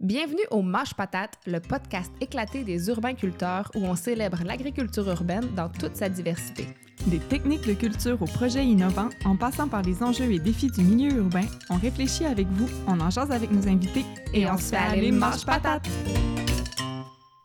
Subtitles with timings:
[0.00, 5.68] Bienvenue au Mâche Patate, le podcast éclaté des urbains-culteurs où on célèbre l'agriculture urbaine dans
[5.68, 6.68] toute sa diversité.
[7.08, 10.84] Des techniques de culture aux projets innovants, en passant par les enjeux et défis du
[10.84, 14.70] milieu urbain, on réfléchit avec vous, on en jase avec nos invités et, on, se
[14.70, 15.86] fait aller Mâche Patate!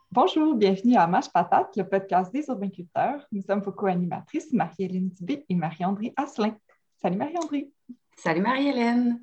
[0.09, 3.27] Bonjour, bienvenue à Mâche Patate, le podcast des urbains-culteurs.
[3.33, 6.55] Nous sommes vos co-animatrices Marie-Hélène Dubé et Marie-André Asselin.
[7.01, 7.69] Salut Marie-André!
[8.15, 9.19] Salut Marie-Hélène!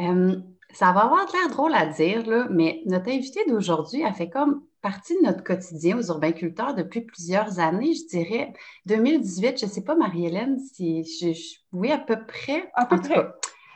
[0.00, 0.40] Euh,
[0.72, 4.62] ça va avoir l'air drôle à dire, là, mais notre invitée d'aujourd'hui a fait comme
[4.82, 8.52] partie de notre quotidien aux urbainculteurs depuis plusieurs années, je dirais.
[8.86, 11.32] 2018, je ne sais pas, Marie-Hélène, si je,
[11.72, 12.70] oui, à peu près.
[12.74, 13.26] À peu près.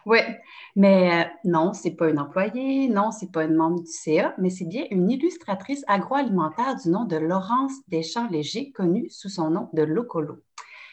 [0.04, 0.18] Oui,
[0.74, 3.90] mais euh, non, ce n'est pas une employée, non, ce n'est pas une membre du
[3.90, 9.50] CA, mais c'est bien une illustratrice agroalimentaire du nom de Laurence Deschamps-Léger, connue sous son
[9.50, 10.38] nom de Locolo.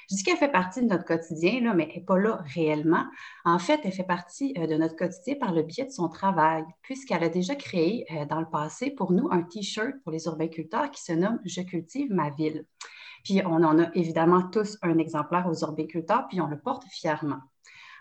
[0.10, 3.06] Je dis qu'elle fait partie de notre quotidien, là, mais elle n'est pas là réellement.
[3.46, 6.64] En fait, elle fait partie euh, de notre quotidien par le biais de son travail,
[6.82, 10.90] puisqu'elle a déjà créé euh, dans le passé pour nous un T-shirt pour les urbainculteurs
[10.90, 12.66] qui se nomme Je cultive ma ville.
[13.24, 17.42] Puis on en a évidemment tous un exemplaire aux urbainculteurs, puis on le porte fièrement.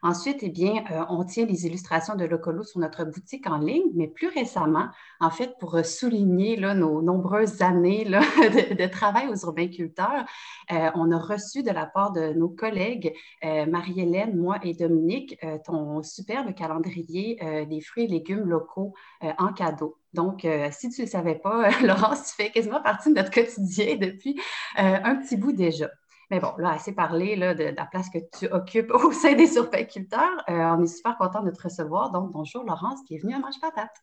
[0.02, 3.90] Ensuite, eh bien, euh, on tient les illustrations de Locolo sur notre boutique en ligne,
[3.94, 4.88] mais plus récemment,
[5.20, 10.24] en fait, pour euh, souligner nos nombreuses années de, travail aux urbainculteurs,
[10.72, 16.02] euh, on a reçu de la part de nos collègues, Marie-Hélène, moi et Dominique, ton
[16.02, 19.96] superbe calendrier des fruits et légumes locaux en cadeau.
[20.14, 23.96] Donc, si tu ne le savais pas, Laurence, tu fais quasiment partie de notre quotidien
[23.96, 24.40] depuis
[24.76, 25.88] un petit bout déjà.
[26.30, 29.46] Mais bon, là, assez parlé là, de, la place que tu occupes au sein des
[29.46, 30.44] surpiculteurs.
[30.48, 32.10] Euh, on est super content de te recevoir.
[32.10, 33.94] Donc, bonjour Laurence, bienvenue à Mange Patate.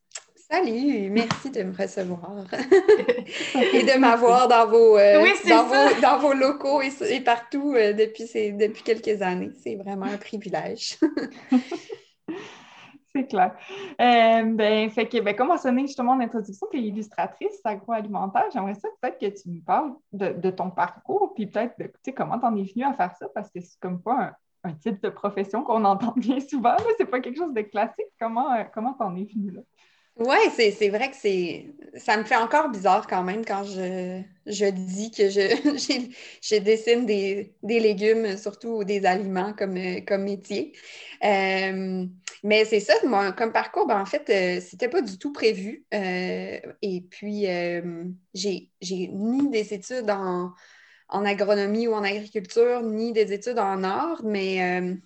[0.51, 5.25] Salut, merci de me recevoir et de m'avoir dans, vos, euh,
[6.01, 9.51] dans, vos, locaux et, partout euh, depuis, depuis quelques années.
[9.63, 10.99] C'est vraiment un privilège.
[13.15, 13.55] C'est clair.
[14.01, 15.35] Euh, ben, fait que, ben,
[15.87, 18.43] justement en introduction, tu es illustratrice agroalimentaire.
[18.51, 22.45] J'aimerais ça peut-être que tu nous parles de, ton parcours, puis peut-être de comment tu
[22.45, 25.63] en es venue à faire ça, parce que c'est comme pas un, type de profession
[25.63, 26.75] qu'on entend bien souvent.
[26.97, 28.05] C'est pas quelque chose de classique.
[28.19, 29.61] Comment euh, tu en es venue là?
[30.17, 31.65] Oui, c'est vrai que c'est
[31.97, 34.21] ça me fait encore bizarre quand même quand je,
[34.69, 35.41] dis que je,
[36.41, 40.73] je dessine des, légumes, surtout des aliments comme, comme métier.
[41.23, 42.05] Euh,
[42.43, 45.85] mais c'est ça, moi, comme parcours, ben, en fait, euh, c'était pas du tout prévu.
[45.93, 47.45] Euh, et puis,
[48.33, 48.71] j'ai
[49.09, 50.53] ni des études en,
[51.09, 54.97] en, agronomie ou en agriculture, ni des études en art, mais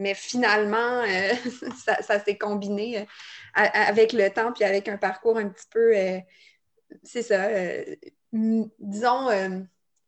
[0.00, 1.32] mais finalement, euh,
[2.02, 3.02] ça, s'est combiné euh,
[3.54, 6.18] avec le temps, puis avec un parcours un petit peu, euh,
[7.04, 7.48] c'est ça,
[8.32, 9.28] disons,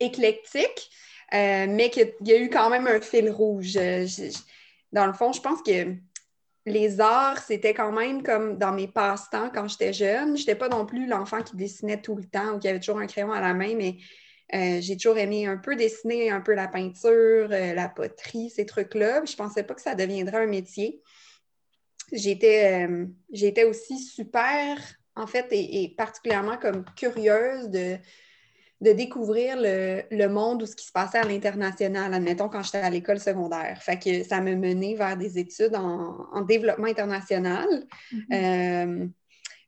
[0.01, 0.91] éclectique,
[1.33, 3.75] mais qu'il y a eu quand même un fil rouge.
[4.93, 5.95] dans le fond, je pense que
[6.67, 10.37] les arts, c'était quand même comme dans mes passe-temps quand j'étais jeune.
[10.37, 12.99] Je n'étais pas non plus l'enfant qui dessinait tout le temps ou qui avait toujours
[12.99, 13.99] un crayon à la main, mais
[14.55, 18.67] euh, j'ai toujours aimé un peu dessiner, un peu la peinture, euh, la poterie, ces
[18.67, 19.25] trucs-là.
[19.25, 21.03] Je ne pensais pas que ça deviendrait un métier.
[22.13, 24.79] J'étais, euh, aussi super,
[25.17, 27.97] en fait, et, particulièrement comme curieuse de,
[28.83, 32.91] de découvrir le, monde ou ce qui se passait à l'international, admettons, quand j'étais à
[32.91, 33.83] l'école secondaire.
[33.83, 37.67] Fait que ça me menait vers des études en, développement international.
[38.13, 39.11] Mm-hmm.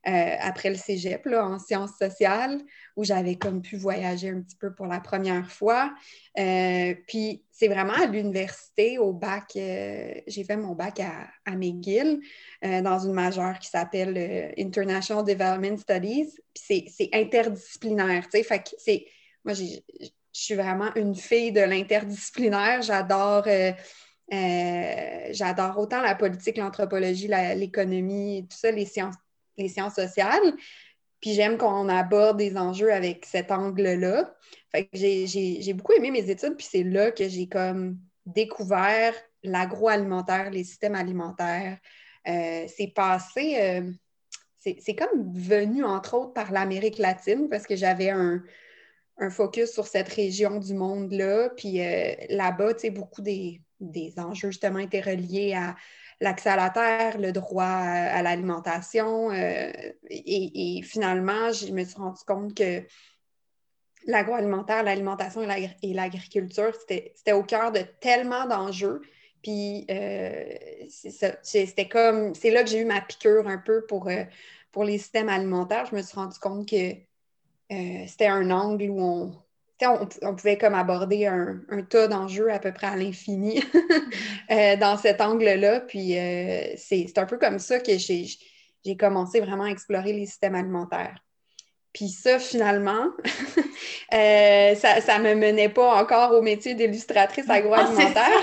[0.06, 2.60] Euh, après le cégep, là, en sciences sociales,
[2.94, 5.94] où j'avais comme pu voyager un petit peu pour la première fois.
[6.38, 11.56] Euh, puis c'est vraiment à l'université, au bac, euh, j'ai fait mon bac à, à
[11.56, 12.20] McGill
[12.62, 16.34] dans une majeure qui s'appelle International Development Studies.
[16.54, 19.06] Puis c'est interdisciplinaire, tu sais, c'est...
[19.44, 19.64] Moi, je
[20.32, 22.82] suis vraiment une fille de l'interdisciplinaire.
[22.82, 23.46] J'adore...
[24.30, 29.16] j'adore autant la politique, l'anthropologie, l'économie, tout ça, les sciences
[29.56, 30.54] les sciences sociales.
[31.20, 34.34] Puis j'aime qu'on aborde des enjeux avec cet angle-là.
[34.70, 40.50] Fait que j'ai beaucoup aimé mes études, puis c'est là que j'ai comme découvert l'agroalimentaire,
[40.50, 41.78] les systèmes alimentaires.
[42.26, 43.90] Euh, c'est passé, euh,
[44.56, 48.42] c'est comme venu entre autres par l'Amérique latine parce que j'avais un,
[49.30, 51.50] focus sur cette région du monde-là.
[51.56, 55.76] Puis euh, là-bas, tu sais, beaucoup des, des enjeux justement étaient reliés à
[56.24, 59.30] l'accès à la terre, le droit à, l'alimentation.
[59.30, 59.70] Euh,
[60.10, 62.82] et, finalement, je me suis rendu compte que
[64.06, 69.02] l'agroalimentaire, l'alimentation et l'agriculture, c'était au cœur de tellement d'enjeux.
[69.42, 70.54] Puis euh,
[70.88, 74.24] c'était comme, c'est là que j'ai eu ma piqûre un peu pour, euh,
[74.72, 75.86] pour les systèmes alimentaires.
[75.90, 76.92] Je me suis rendu compte que
[78.06, 79.43] c'était un angle où on,
[79.82, 83.62] on, pouvait comme aborder un, tas d'enjeux à peu près à l'infini
[84.50, 85.80] euh, dans cet angle-là.
[85.80, 90.54] Puis euh, c'est un peu comme ça que j'ai commencé vraiment à explorer les systèmes
[90.54, 91.16] alimentaires.
[91.94, 93.06] Puis ça, finalement,
[94.14, 98.42] euh, ça ne me menait pas encore au métier d'illustratrice ah, agroalimentaire.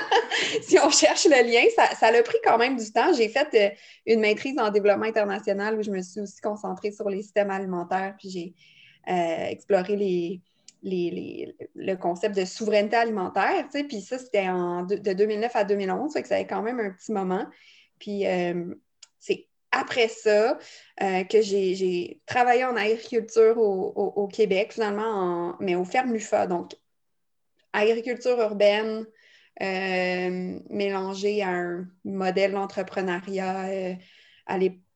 [0.62, 3.12] si on cherche le lien, ça, ça a pris quand même du temps.
[3.14, 3.74] J'ai fait euh,
[4.04, 8.14] une maîtrise en développement international où je me suis aussi concentrée sur les systèmes alimentaires,
[8.18, 8.54] puis j'ai
[9.08, 10.42] euh, exploré les,
[10.82, 13.68] le concept de souveraineté alimentaire.
[13.88, 17.46] Puis ça, c'était de 2009 à 2011, fait ça avait quand même un petit moment.
[17.98, 18.24] Puis
[19.18, 20.58] c'est après ça
[21.02, 26.46] euh, que j'ai travaillé en agriculture au, Québec, finalement, mais aux fermes LUFA.
[26.46, 26.76] Donc,
[27.72, 29.06] agriculture urbaine
[29.62, 33.94] euh, mélangée à un modèle d'entrepreneuriat euh,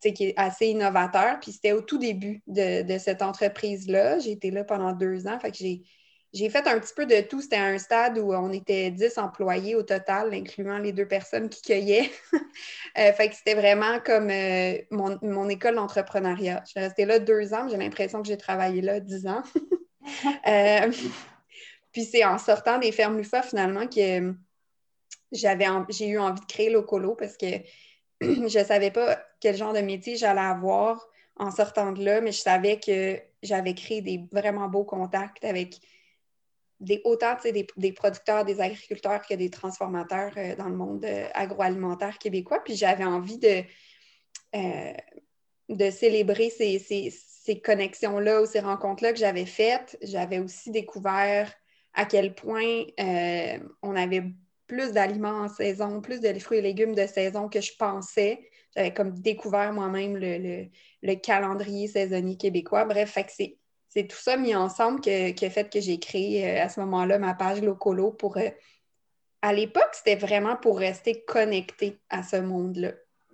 [0.00, 1.38] qui est assez innovateur.
[1.40, 4.18] Puis c'était au tout début de, cette entreprise-là.
[4.18, 5.38] J'ai été là pendant deux ans.
[5.38, 5.58] Fait que
[6.32, 7.40] j'ai fait un petit peu de tout.
[7.40, 11.62] C'était un stade où on était 10 employés au total, incluant les deux personnes qui
[11.62, 12.10] cueillaient.
[12.98, 16.62] Euh, fait que c'était vraiment comme euh, mon, école d'entrepreneuriat.
[16.64, 19.42] Je suis restée là deux ans, j'ai l'impression que j'ai travaillé là dix ans.
[20.46, 20.92] Euh,
[21.90, 24.32] puis c'est en sortant des fermes LUFA, finalement, que
[25.32, 27.46] j'avais j'ai eu envie de créer Locolo parce que
[28.20, 32.32] je ne savais pas quel genre de métier j'allais avoir en sortant de là, mais
[32.32, 35.80] je savais que j'avais créé des vraiment beaux contacts avec
[36.80, 41.28] des, autant des, des, producteurs, des agriculteurs que des transformateurs euh, dans le monde euh,
[41.34, 42.62] agroalimentaire québécois.
[42.62, 43.62] Puis j'avais envie de,
[44.54, 49.98] euh, célébrer ces, ces connexions-là ou ces rencontres-là que j'avais faites.
[50.02, 51.52] J'avais aussi découvert
[51.94, 52.84] à quel point
[53.82, 54.24] on avait
[54.66, 58.48] plus d'aliments en saison, plus de fruits et légumes de saison que je pensais.
[58.74, 60.66] J'avais comme découvert moi-même le, le,
[61.02, 62.84] le, calendrier saisonnier québécois.
[62.84, 63.32] Bref, que
[63.88, 67.18] c'est tout ça mis ensemble qui a fait que j'ai créé euh, à ce moment-là
[67.18, 68.36] ma page Locolo pour.
[68.36, 68.50] Euh,
[69.42, 72.92] à l'époque, c'était vraiment pour rester connecté à ce monde-là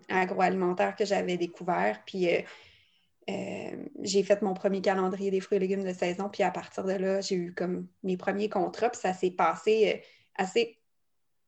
[0.08, 2.02] agroalimentaire que j'avais découvert.
[2.04, 6.28] Puis euh, j'ai fait mon premier calendrier des fruits et légumes de saison.
[6.28, 8.90] Puis à partir de là, j'ai eu comme mes premiers contrats.
[8.90, 10.02] Puis ça s'est passé
[10.36, 10.81] assez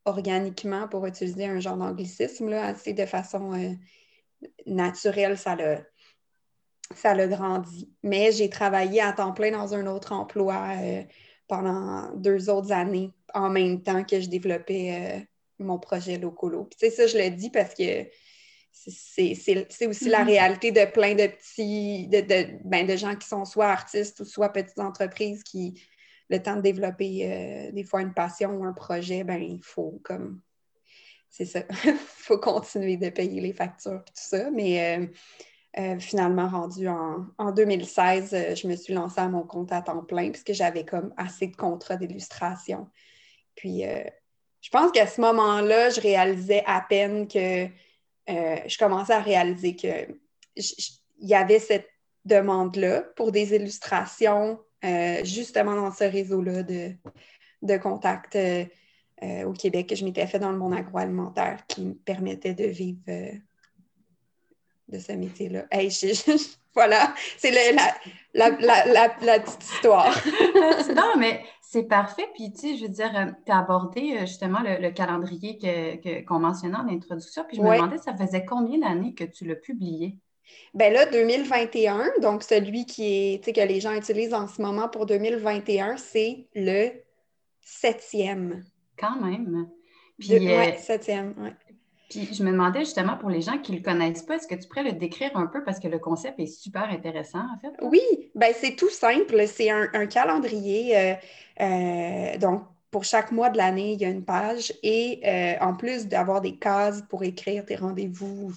[0.05, 3.77] organiquement pour utiliser un genre d'anglicisme, assez de façon
[4.67, 5.39] naturelle.
[5.39, 5.81] Ça l'a
[6.95, 7.91] ça l'a grandi.
[8.03, 11.03] Mais j'ai travaillé à temps plein dans un autre emploi euh,
[11.49, 15.21] pendant deux autres années en même temps que je développais euh,
[15.59, 16.65] mon projet Locolo.
[16.65, 18.07] Puis, ça, je le dis parce que
[18.71, 20.27] c'est aussi la mm-hmm.
[20.27, 24.25] réalité de plein de petits, de, de, ben, de, gens qui sont soit artistes ou
[24.25, 25.81] soit petites entreprises qui,
[26.37, 30.01] le temps de développer euh, des fois une passion ou un projet, ben, il faut
[30.05, 30.41] comme,
[31.31, 34.51] c'est ça, il faut continuer de payer les factures et tout ça.
[34.51, 35.11] Mais
[35.77, 40.05] euh, finalement, rendu en, 2016, euh, je me suis lancée à mon compte à temps
[40.05, 42.89] plein puisque j'avais comme assez de contrats d'illustration.
[43.57, 44.05] Puis, euh,
[44.61, 47.69] je pense qu'à ce moment-là, je réalisais à peine que
[48.27, 50.17] je commençais à réaliser qu'il
[51.19, 51.89] y avait cette
[52.25, 54.59] demande-là pour des illustrations,
[55.25, 56.93] justement dans ce réseau-là de,
[57.63, 58.39] de contacts
[59.23, 63.01] au Québec que je m'étais fait dans le monde agroalimentaire qui me permettait de vivre
[64.89, 65.65] de ce métier-là.
[66.75, 70.15] voilà, c'est la, la, petite histoire.
[70.95, 72.29] non, mais c'est parfait.
[72.35, 76.37] Puis, tu sais, je veux dire, euh, tu as abordé euh, justement le, calendrier qu'on
[76.37, 77.45] que, mentionnait en introduction.
[77.47, 80.19] Puis, je me demandais, ça faisait combien d'années que tu l'as publié?
[80.75, 85.07] Ben là, 2021, donc celui qui est, que les gens utilisent en ce moment pour
[85.07, 86.91] 2021, c'est le
[87.61, 88.65] septième.
[88.99, 89.69] Quand même.
[90.19, 91.51] Puis, euh, septième, oui.
[92.11, 94.55] Puis je me demandais justement pour les gens qui ne le connaissent pas, est-ce que
[94.55, 97.75] tu pourrais le décrire un peu parce que le concept est super intéressant en fait?
[97.81, 98.03] Oui,
[98.35, 99.47] ben c'est tout simple.
[99.49, 100.97] C'est un, calendrier.
[100.97, 101.15] Euh,
[101.61, 104.73] euh, donc, pour chaque mois de l'année, il y a une page.
[104.83, 105.23] Et
[105.61, 108.53] en plus d'avoir des cases pour écrire tes rendez-vous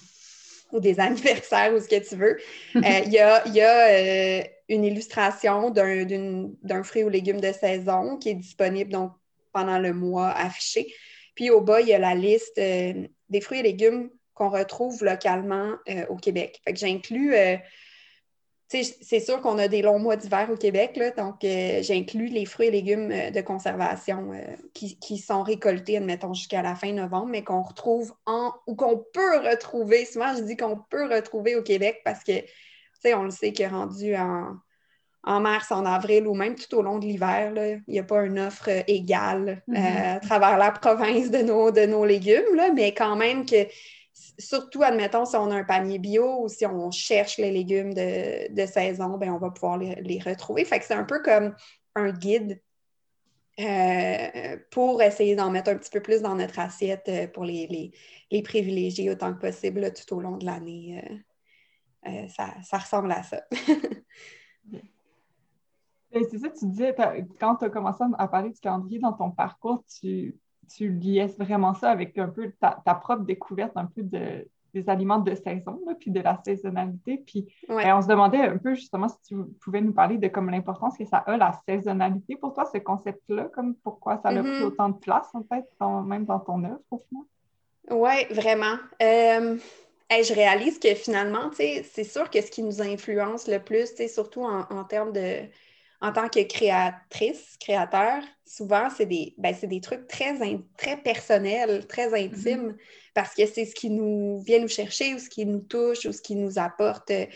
[0.72, 2.38] ou des anniversaires ou ce que tu veux,
[2.74, 8.34] il y a, y a une illustration d'un fruit ou légume de saison qui est
[8.34, 9.12] disponible donc
[9.52, 10.92] pendant le mois affiché.
[11.34, 15.74] Puis au bas, il y a la liste des fruits et légumes qu'on retrouve localement
[15.88, 16.60] euh, au Québec.
[16.64, 17.56] Fait que j'inclus, euh,
[18.68, 22.44] c'est sûr qu'on a des longs mois d'hiver au Québec, là, donc euh, j'inclus les
[22.44, 24.32] fruits et légumes de conservation
[24.74, 29.38] qui, sont récoltés, admettons, jusqu'à la fin novembre, mais qu'on retrouve en, ou qu'on peut
[29.38, 32.46] retrouver, souvent je dis qu'on peut retrouver au Québec parce que, tu
[33.00, 34.56] sais, on le sait est rendu en,
[35.24, 37.52] en mars, en avril ou même tout au long de l'hiver.
[37.56, 40.16] Il n'y a pas une offre euh, égale euh, mm-hmm.
[40.16, 43.66] à travers la province de nos, de nos légumes, là, mais quand même que,
[44.38, 48.66] surtout, admettons, si on a un panier bio ou si on cherche les légumes de,
[48.66, 50.64] saison, ben, on va pouvoir les, retrouver.
[50.64, 51.54] Fait que c'est un peu comme
[51.94, 52.60] un guide
[53.60, 57.92] euh, pour essayer d'en mettre un petit peu plus dans notre assiette pour les,
[58.30, 61.02] les, privilégier autant que possible tout au long de l'année
[62.28, 63.42] ça, ressemble à ça.
[66.12, 66.94] c'est ça, tu disais,
[67.38, 71.74] quand tu as commencé à parler du calendrier dans ton parcours, tu, tu liais vraiment
[71.74, 76.10] ça avec un peu ta, propre découverte un peu de, des aliments de saison, puis
[76.10, 77.22] de la saisonnalité.
[77.26, 80.50] Puis ben, on se demandait un peu justement si tu pouvais nous parler de comme
[80.50, 84.42] l'importance que ça a, la saisonnalité pour toi, ce concept-là, comme pourquoi ça a pris
[84.42, 84.62] mm-hmm.
[84.62, 85.64] autant de place, en fait,
[86.06, 87.24] même dans ton œuvre, au final.
[87.90, 88.76] Oui, vraiment.
[89.02, 89.56] Euh,
[90.10, 94.84] je réalise que finalement, c'est sûr que ce qui nous influence le plus, surtout en
[94.84, 95.48] termes de
[96.00, 100.34] en tant que créatrice, créateur, souvent, c'est des, ben, des trucs très,
[100.76, 103.12] très personnels, très intimes, mm-hmm.
[103.14, 106.12] parce que c'est ce qui nous vient nous chercher ou ce qui nous touche ou
[106.12, 107.26] ce qui nous apporte euh,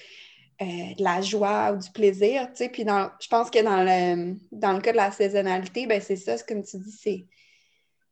[0.60, 2.48] de la joie ou du plaisir.
[2.72, 6.16] Puis dans, je pense que dans le, dans le cas de la saisonnalité, ben, c'est
[6.16, 7.26] ça, comme tu dis, c'est,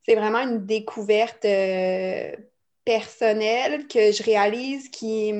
[0.04, 2.34] c'est vraiment une découverte euh,
[2.84, 5.32] personnelle que je réalise qui.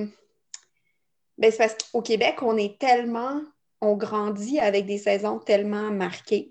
[1.36, 3.40] Ben, c'est parce qu'au Québec, on est tellement
[3.80, 6.50] on grandit avec des saisons tellement marquées.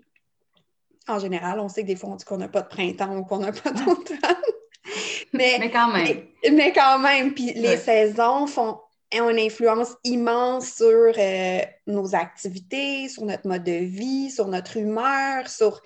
[1.08, 3.24] En général, on sait que des fois, on dit qu'on n'a pas de printemps ou
[3.24, 4.18] qu'on n'a pas d'automne.
[5.32, 6.26] mais, mais quand même.
[6.52, 7.34] Mais, quand même.
[7.34, 8.80] Puis les saisons font,
[9.14, 14.76] ont une influence immense sur euh, nos activités, sur notre mode de vie, sur notre
[14.76, 15.80] humeur, sur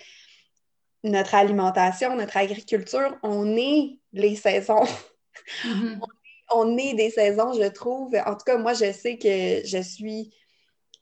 [1.05, 3.17] notre alimentation, notre agriculture.
[3.23, 4.85] On est les saisons.
[5.65, 5.99] Mm-hmm.
[6.53, 8.15] on est des saisons, je trouve.
[8.25, 10.33] En tout cas, moi, je sais que je suis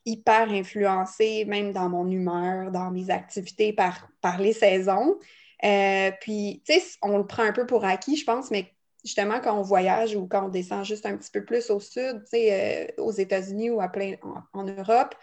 [0.05, 5.19] hyper influencée, même dans mon humeur, dans mes activités, par, par les saisons.
[5.65, 8.73] Euh, puis, tu sais, on le prend un peu pour acquis, je pense, mais
[9.05, 12.23] justement, quand on voyage ou quand on descend juste un petit peu plus au sud,
[12.25, 14.15] tu sais, euh, aux États-Unis ou à plein,
[14.53, 15.15] en, Europe,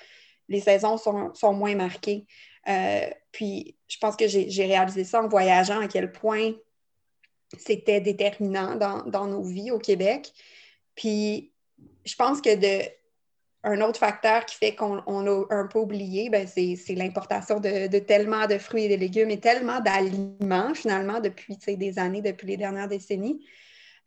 [0.47, 2.25] les saisons sont, moins marquées.
[2.67, 6.53] Euh, puis, je pense que j'ai réalisé ça en voyageant, à quel point
[7.57, 10.31] c'était déterminant dans, dans, nos vies au Québec.
[10.95, 11.51] Puis,
[12.05, 12.85] je pense que de,
[13.63, 18.47] un autre facteur qui fait qu'on a un peu oublié, ben, c'est l'importation de, tellement
[18.47, 22.87] de fruits et de légumes et tellement d'aliments, finalement, depuis des années, depuis les dernières
[22.87, 23.45] décennies.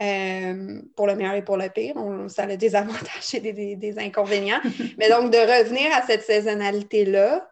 [0.02, 1.94] Euh, pour le meilleur et pour le pire.
[1.96, 4.60] On, ça a des avantages et des, inconvénients.
[4.98, 7.48] Mais donc, de revenir à cette saisonnalité-là,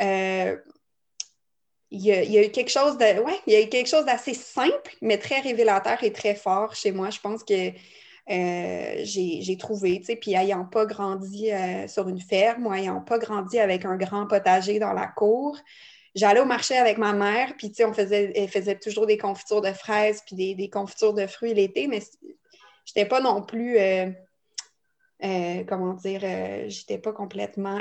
[0.00, 0.56] euh,
[1.90, 4.32] il y, a, eu quelque chose de, ouais, il y a eu quelque chose d'assez
[4.32, 7.10] simple, mais très révélateur et très fort chez moi.
[7.10, 7.72] Je pense que
[8.30, 13.00] euh, j'ai trouvé, tu sais, puis ayant pas grandi euh, sur une ferme ou ayant
[13.00, 15.58] pas grandi avec un grand potager dans la cour,
[16.14, 19.18] j'allais au marché avec ma mère, puis tu sais, on faisait, elle faisait toujours des
[19.18, 22.00] confitures de fraises puis des, des confitures de fruits l'été, mais
[22.84, 24.12] j'étais pas non plus, euh,
[25.66, 26.20] comment dire,
[26.68, 27.80] j'étais pas complètement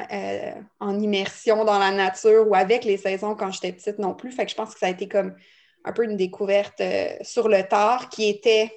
[0.79, 4.31] en immersion dans la nature ou avec les saisons quand j'étais petite non plus.
[4.31, 5.35] Fait que je pense que ça a été comme
[5.85, 6.81] un peu une découverte
[7.21, 8.71] sur le tard qui était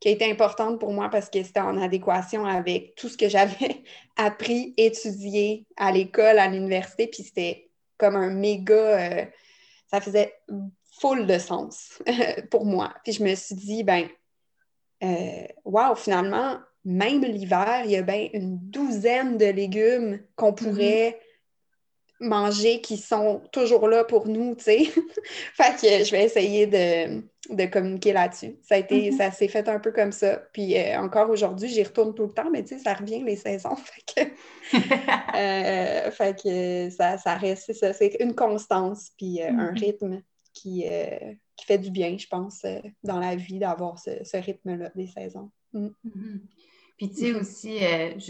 [0.00, 3.28] qui a été importante pour moi parce que c'était en adéquation avec tout ce que
[3.28, 3.82] j'avais
[4.16, 9.24] appris, étudié à l'école, à l'université, puis c'était comme un méga, euh,
[9.90, 10.34] ça faisait
[11.00, 12.02] full de sens
[12.50, 12.94] pour moi.
[13.04, 14.08] Puis je me suis dit, ben,
[15.02, 20.54] euh, finalement, même l'hiver, il y a bien une douzaine de légumes qu'on mm-hmm.
[20.54, 21.20] pourrait
[22.20, 24.84] manger qui sont toujours là pour nous, tu sais.
[25.54, 28.56] fait que je vais essayer de, de communiquer là-dessus.
[28.62, 29.16] Ça a été, mm-hmm.
[29.16, 30.36] ça s'est fait un peu comme ça.
[30.52, 33.36] Puis euh, encore aujourd'hui, j'y retourne tout le temps, mais tu sais, ça revient les
[33.36, 33.76] saisons.
[33.76, 34.76] Fait que,
[35.36, 39.78] euh, fait que ça, ça reste, ça, c'est une constance, puis euh, un mm-hmm.
[39.78, 40.86] rythme qui,
[41.56, 42.64] qui fait du bien, je pense,
[43.04, 45.50] dans la vie d'avoir ce, ce rythme-là des saisons.
[45.74, 45.86] Mm.
[45.86, 46.40] Mm-hmm.
[46.96, 47.78] Puis, tu sais, aussi,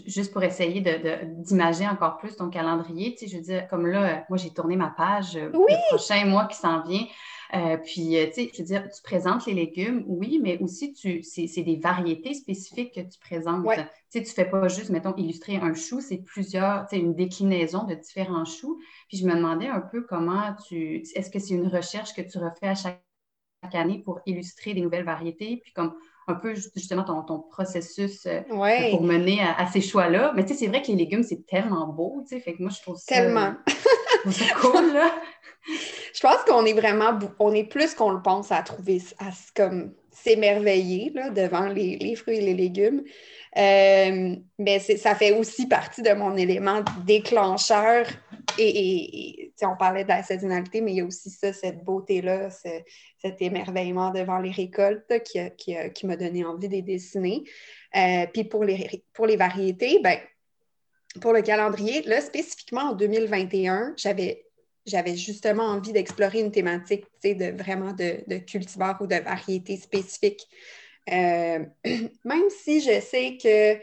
[0.06, 0.82] juste pour essayer
[1.25, 4.75] d'imager encore plus ton calendrier, tu sais, je veux dire, comme là, moi, j'ai tourné
[4.75, 5.52] ma page le
[5.88, 7.06] prochain mois qui s'en vient.
[7.54, 10.92] Euh, puis, euh, tu sais, je veux dire, tu présentes les légumes, oui, mais aussi,
[10.92, 13.64] tu, c'est, des variétés spécifiques que tu présentes.
[13.64, 17.14] Tu sais, tu fais pas juste, mettons, illustrer un chou, c'est plusieurs, tu sais, une
[17.14, 18.80] déclinaison de différents choux.
[19.08, 22.38] Puis, je me demandais un peu comment tu, est-ce que c'est une recherche que tu
[22.38, 23.02] refais à chaque,
[23.73, 25.92] année pour illustrer des nouvelles variétés, puis comme
[26.28, 28.40] un peu justement ton, ton processus euh,
[28.90, 30.33] pour mener à, ces choix-là.
[30.35, 32.62] Mais tu sais, c'est vrai que les légumes, c'est tellement beau, tu sais, fait que
[32.62, 33.14] moi, je trouve ça...
[33.14, 33.54] Tellement!
[34.61, 35.11] cool, là!
[36.14, 39.92] Je pense qu'on est vraiment, on est plus qu'on le pense à trouver, à comme
[40.12, 43.02] s'émerveiller devant les, fruits et les légumes.
[43.56, 48.06] Euh, mais ça fait aussi partie de mon élément déclencheur.
[48.58, 53.40] Et, on parlait de la saisonnalité, mais il y a aussi ça, cette beauté-là, cet
[53.40, 57.44] émerveillement devant les récoltes qui, m'a donné envie de les dessiner.
[57.96, 60.18] Euh, puis pour les, pour les variétés, ben,
[61.20, 64.42] pour le calendrier, là, spécifiquement en 2021, j'avais
[64.86, 70.46] j'avais justement envie d'explorer une thématique de vraiment de, de cultivar ou de variété spécifique.
[71.12, 71.64] Euh,
[72.25, 73.82] même si je sais que tu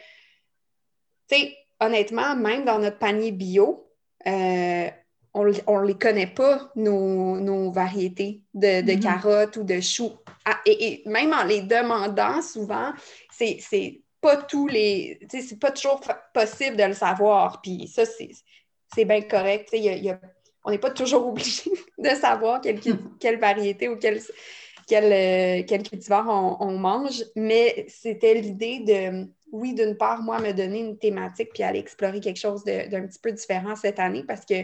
[1.27, 3.82] sais, honnêtement, même dans notre panier bio,
[4.27, 4.89] euh,
[5.33, 8.99] on ne les connaît pas, nos, variétés de, de mm-hmm.
[8.99, 10.13] carottes ou de choux.
[10.45, 12.91] Ah, et, même en les demandant souvent,
[13.31, 15.19] c'est pas tous les.
[15.29, 16.01] C'est pas toujours
[16.33, 17.61] possible de le savoir.
[17.61, 19.69] Puis ça, c'est bien correct.
[19.73, 20.19] Y a,
[20.65, 22.79] on n'est pas toujours obligé de savoir quelle,
[23.19, 24.21] quelle variété ou quelle,
[24.87, 26.27] quel, euh, quel cultivar
[26.59, 31.61] on, mange, mais c'était l'idée de, oui, d'une part, moi, me donner une thématique puis
[31.61, 34.55] aller explorer quelque chose d'un petit peu différent cette année parce que,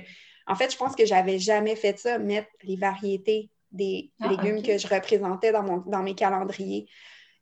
[0.48, 4.63] en fait, je pense que j'avais jamais fait ça, mettre les variétés des ah, légumes
[4.63, 6.88] que je représentais dans, mon, dans mes calendriers.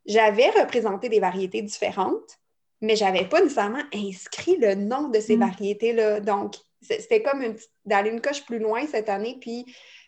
[0.05, 2.37] J'avais représenté des variétés différentes,
[2.81, 5.39] mais je n'avais pas nécessairement inscrit le nom de ces mm.
[5.39, 6.19] variétés-là.
[6.19, 9.65] Donc, c'était comme d'aller une coche plus loin cette année, puis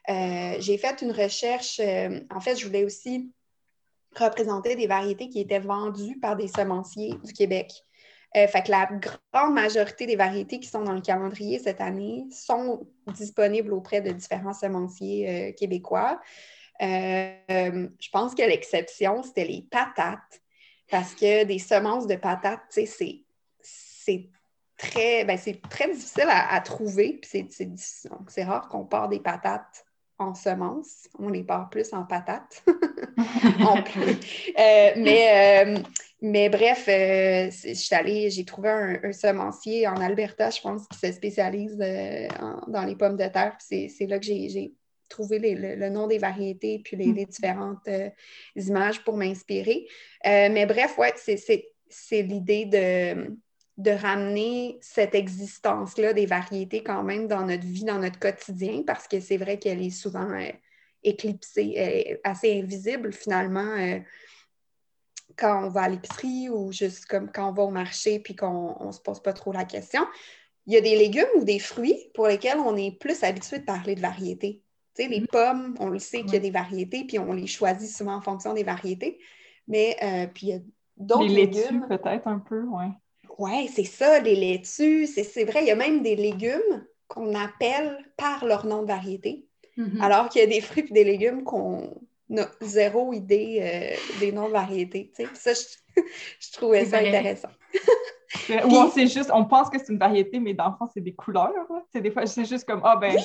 [0.10, 1.80] euh, j'ai fait une recherche.
[1.80, 3.32] Euh, en fait, je voulais aussi
[4.16, 7.72] représenter des variétés qui étaient vendues par des semenciers du Québec.
[8.38, 8.88] Euh, la
[9.34, 14.12] grande majorité des variétés qui sont dans le calendrier cette année sont disponibles auprès de
[14.12, 16.20] différents semenciers québécois.
[16.80, 20.42] je pense que l'exception, c'était les patates,
[20.92, 24.30] parce que des semences de patates, c'est
[24.78, 25.38] très, ben,
[25.70, 27.20] très difficile à, à trouver.
[27.24, 29.86] C'est rare qu'on part des patates
[30.20, 32.64] en semences, on les part plus en patates.
[34.58, 35.78] Euh, mais, euh,
[36.22, 42.86] mais bref, euh, j'ai trouvé un, semencier en Alberta, je pense, qui se spécialise dans
[42.86, 43.58] les pommes de terre.
[43.60, 44.74] C'est là que j'ai
[45.10, 47.90] trouvé le, nom des variétés puis les, les différentes
[48.56, 49.86] images pour m'inspirer.
[50.24, 53.38] mais bref, ouais, c'est l'idée de
[53.80, 59.08] de ramener cette existence-là des variétés quand même dans notre vie, dans notre quotidien, parce
[59.08, 60.52] que c'est vrai qu'elle est souvent euh,
[61.02, 64.00] éclipsée, assez invisible finalement euh,
[65.38, 68.86] quand on va à l'épicerie ou juste comme quand on va au marché puis qu'on
[68.86, 70.06] ne se pose pas trop la question.
[70.66, 73.64] Il y a des légumes ou des fruits pour lesquels on est plus habitué de
[73.64, 74.62] parler de variétés.
[74.94, 75.28] Tu sais, les mm-hmm.
[75.28, 78.22] pommes, on le sait qu'il y a des variétés, puis on les choisit souvent en
[78.22, 79.20] fonction des variétés.
[79.70, 80.60] Mais euh, puis il y a
[80.98, 81.86] d'autres légumes.
[81.88, 82.88] peut-être un peu, oui.
[83.40, 85.08] Oui, c'est ça, les laitues.
[85.08, 89.48] C'est vrai, il y a même des légumes qu'on appelle par leur nom de variété,
[89.78, 90.02] mm-hmm.
[90.02, 94.34] alors qu'il y a des fruits et des légumes qu'on n'a zéro idée euh, des
[94.34, 95.10] noms de variétés.
[95.34, 96.02] Ça, je,
[96.52, 97.50] trouvais ça intéressant.
[98.50, 101.02] Ou on sait juste, on pense que c'est une variété, mais dans le fond, c'est
[101.02, 101.54] des couleurs.
[101.94, 103.16] C'est des fois, c'est juste comme, ah ben,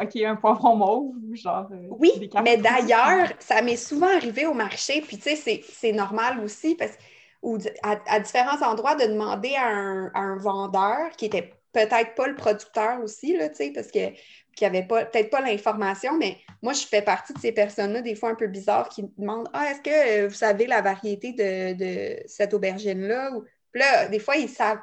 [0.00, 1.68] OK, un poivron mauve, genre.
[1.72, 2.12] Euh, oui,
[2.44, 6.92] mais d'ailleurs, ça m'est souvent arrivé au marché, puis tu sais, c'est normal aussi, parce
[6.92, 7.02] que
[7.42, 13.00] ou à, différents endroits de demander à un, vendeur qui était peut-être pas le producteur
[13.02, 14.10] aussi, là, parce que
[14.54, 18.30] qui n'avait peut-être pas l'information, mais moi, je fais partie de ces personnes-là, des fois
[18.30, 23.32] un peu bizarres, qui demandent Ah, est-ce que vous savez la variété de, cette aubergine-là?
[23.32, 23.44] Ou...
[23.74, 24.78] là, des fois, ils savent.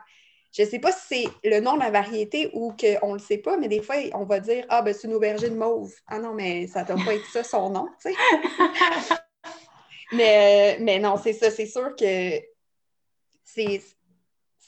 [0.51, 3.19] Je ne sais pas si c'est le nom de la variété ou qu'on ne le
[3.19, 5.93] sait pas, mais des fois, on va dire Ah, ben c'est une aubergine mauve.
[6.07, 8.15] Ah non, mais ça ne doit pas être ça son nom, tu sais.
[10.11, 12.39] mais, mais non, c'est ça, c'est sûr que
[13.53, 13.81] c'est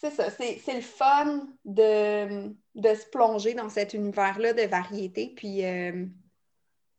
[0.10, 5.34] ça, c'est le fun de, se plonger dans cet univers-là de variété.
[5.36, 6.06] Puis euh,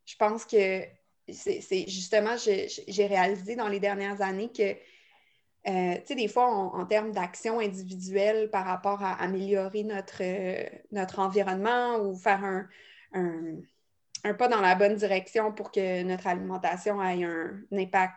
[0.05, 0.85] je pense que
[1.29, 4.73] c'est justement, j'ai réalisé dans les dernières années que,
[5.69, 10.23] euh, tu sais, des fois, en termes d'action individuelle par rapport à améliorer notre,
[10.93, 12.69] notre environnement ou faire un,
[13.15, 18.15] un, pas dans la bonne direction pour que notre alimentation ait un, impact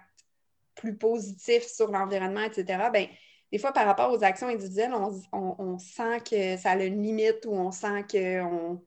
[0.76, 3.08] plus positif sur l'environnement, etc., ben
[3.56, 4.92] des fois, par rapport aux actions individuelles,
[5.32, 8.82] on, sent que ça a une limite ou on sent qu'on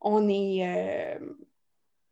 [0.00, 0.60] on est.
[0.68, 1.18] Euh,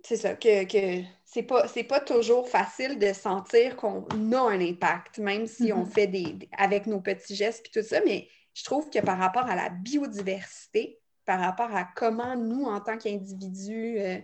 [0.03, 5.19] c'est ça, que, que c'est pas, pas toujours facile de sentir qu'on a un impact,
[5.19, 5.91] même si on mm-hmm.
[5.91, 8.01] fait des, avec nos petits gestes et tout ça.
[8.05, 12.81] Mais je trouve que par rapport à la biodiversité, par rapport à comment nous, en
[12.81, 14.19] tant qu'individus, euh,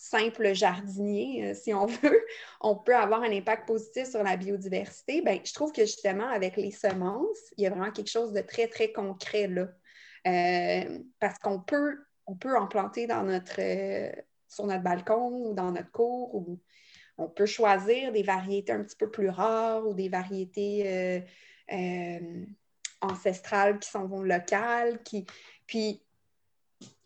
[0.00, 2.24] simple jardinier, euh, si on veut,
[2.60, 6.56] on peut avoir un impact positif sur la biodiversité, ben, je trouve que justement, avec
[6.56, 9.68] les semences, il y a vraiment quelque chose de très, très concret là.
[10.26, 14.10] Euh, parce qu'on peut, on peut en planter dans notre, euh,
[14.48, 16.60] sur notre balcon ou dans notre cour, ou
[17.16, 21.24] on peut choisir des variétés un petit peu plus rares ou des variétés
[23.00, 25.26] ancestrales qui sont locales, qui,
[25.66, 26.02] puis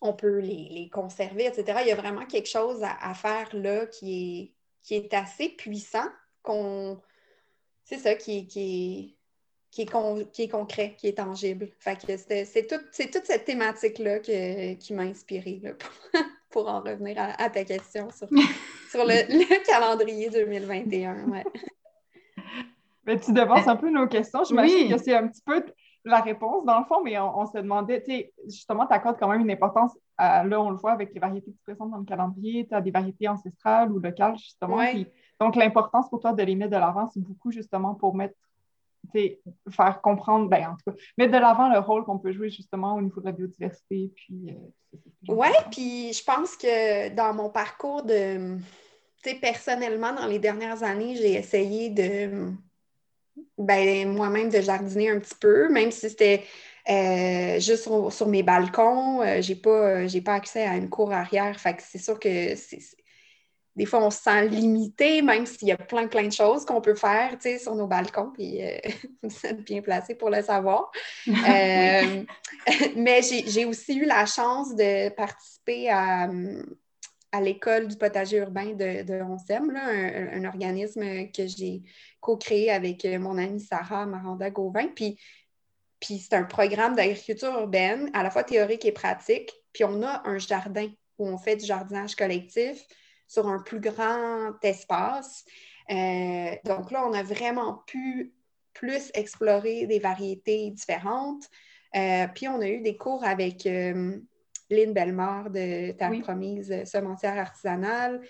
[0.05, 1.79] on peut les, conserver, etc.
[1.81, 6.07] Il y a vraiment quelque chose à, faire là qui est, qui est assez puissant,
[6.43, 7.01] qu'on
[7.85, 9.17] c'est ça, qui, qui,
[9.71, 11.71] qui, est qui est concret, qui est tangible.
[11.79, 15.63] Fait que c'est toute cette thématique-là qui m'a inspirée
[16.51, 18.29] pour, en revenir à, ta question sur,
[18.91, 21.31] sur le, calendrier 2021.
[21.31, 21.45] Ouais.
[23.07, 24.45] Mais tu devances un peu nos questions.
[24.45, 25.65] J'imagine que c'est un petit peu
[26.05, 29.29] la réponse, dans le fond, mais on, se demandait, tu sais, justement, tu accordes quand
[29.29, 31.99] même une importance, à, là, on le voit avec les variétés qui se présentent dans
[31.99, 34.83] le calendrier, tu as des variétés ancestrales ou locales, justement.
[35.41, 38.35] donc, l'importance pour toi de les mettre de l'avant, c'est beaucoup justement pour mettre,
[39.71, 42.95] faire comprendre, ben, en tout cas, mettre de l'avant le rôle qu'on peut jouer justement
[42.97, 44.13] au niveau de la biodiversité.
[44.15, 48.59] Puis, euh, oui, puis je pense que dans mon parcours de,
[49.23, 52.53] tu sais, personnellement, dans les dernières années, j'ai essayé de
[53.59, 56.45] ben, moi-même de jardiner un petit peu, même si c'était
[56.89, 59.23] euh, juste sur, mes balcons.
[59.23, 61.59] Euh, j'ai pas, j'ai pas accès à une cour arrière.
[61.59, 62.55] Fait que c'est sûr que
[63.77, 66.81] des fois, on se sent limité, même s'il y a plein, plein de choses qu'on
[66.81, 68.79] peut faire sur nos balcons, puis euh,
[69.23, 70.93] vous êtes bien placé pour le savoir.
[71.27, 76.29] mais j'ai aussi eu la chance de participer à,
[77.35, 81.83] à l'école du potager urbain de, de ONSEM, un, organisme que j'ai
[82.21, 84.87] co-créé avec euh, mon amie Sarah Maranda Gauvin.
[84.95, 85.19] Puis,
[85.99, 89.53] puis c'est un programme d'agriculture urbaine, à la fois théorique et pratique.
[89.73, 90.87] Puis on a un jardin
[91.19, 92.87] où on fait du jardinage collectif
[93.27, 95.45] sur un plus grand espace.
[95.91, 98.33] Euh, donc là, on a vraiment pu
[98.75, 101.51] plus explorer des variétés différentes.
[101.97, 103.67] Euh, puis on a eu des cours avec
[104.71, 108.21] Lynn Bellemare de Terre Promise Semencière artisanale.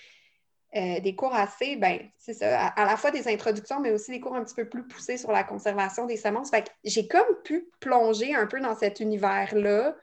[0.77, 4.18] Euh, des cours assez, ben, c'est ça, à, la fois des introductions, mais aussi des
[4.18, 6.51] cours un petit peu plus poussés sur la conservation des semences.
[6.51, 9.94] Fait j'ai comme pu plonger un peu dans cet univers-là.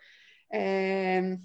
[0.54, 1.36] Euh,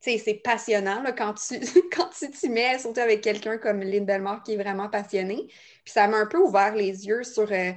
[0.00, 1.60] c'est passionnant quand tu
[1.92, 5.46] quand tu t'y mets, surtout avec quelqu'un comme Lynn Bellemare qui est vraiment passionné.
[5.84, 7.72] Puis ça m'a un peu ouvert les yeux sur, euh,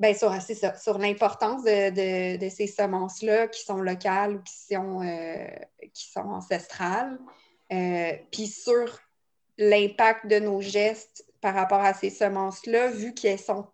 [0.00, 0.32] ben, sur,
[0.80, 5.46] sur l'importance de, ces semences-là qui sont locales ou qui sont, euh,
[5.92, 7.18] qui sont ancestrales,
[7.70, 8.98] euh, puis sur
[9.58, 13.66] l'impact de nos gestes par rapport à ces semences-là, vu qu'elles sont,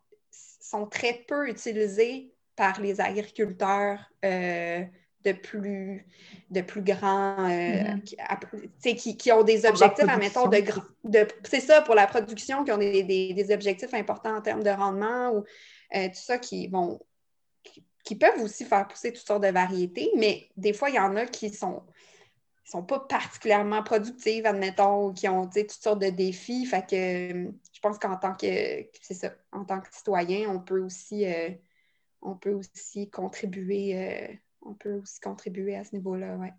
[0.60, 4.82] sont très peu utilisées par les agriculteurs euh,
[5.24, 6.04] de, plus,
[6.50, 8.96] de plus grands, mm-hmm.
[8.96, 10.60] qui, qui, ont des objectifs, admettons, de,
[11.04, 14.64] de c'est ça, pour la production, qui ont des, des, des, objectifs importants en termes
[14.64, 15.44] de rendement ou
[15.92, 17.00] tout ça qui vont
[18.04, 21.16] qui, peuvent aussi faire pousser toutes sortes de variétés, mais des fois, il y en
[21.16, 21.82] a qui sont
[22.64, 26.66] sont pas particulièrement productives, admettons, ou qui ont toutes sortes de défis.
[26.66, 30.80] Fait que je pense qu'en tant que c'est ça, en tant que citoyen, on peut
[30.80, 31.50] aussi euh,
[32.22, 36.52] on peut aussi contribuer, euh, on peut aussi contribuer à ce niveau-là, ouais.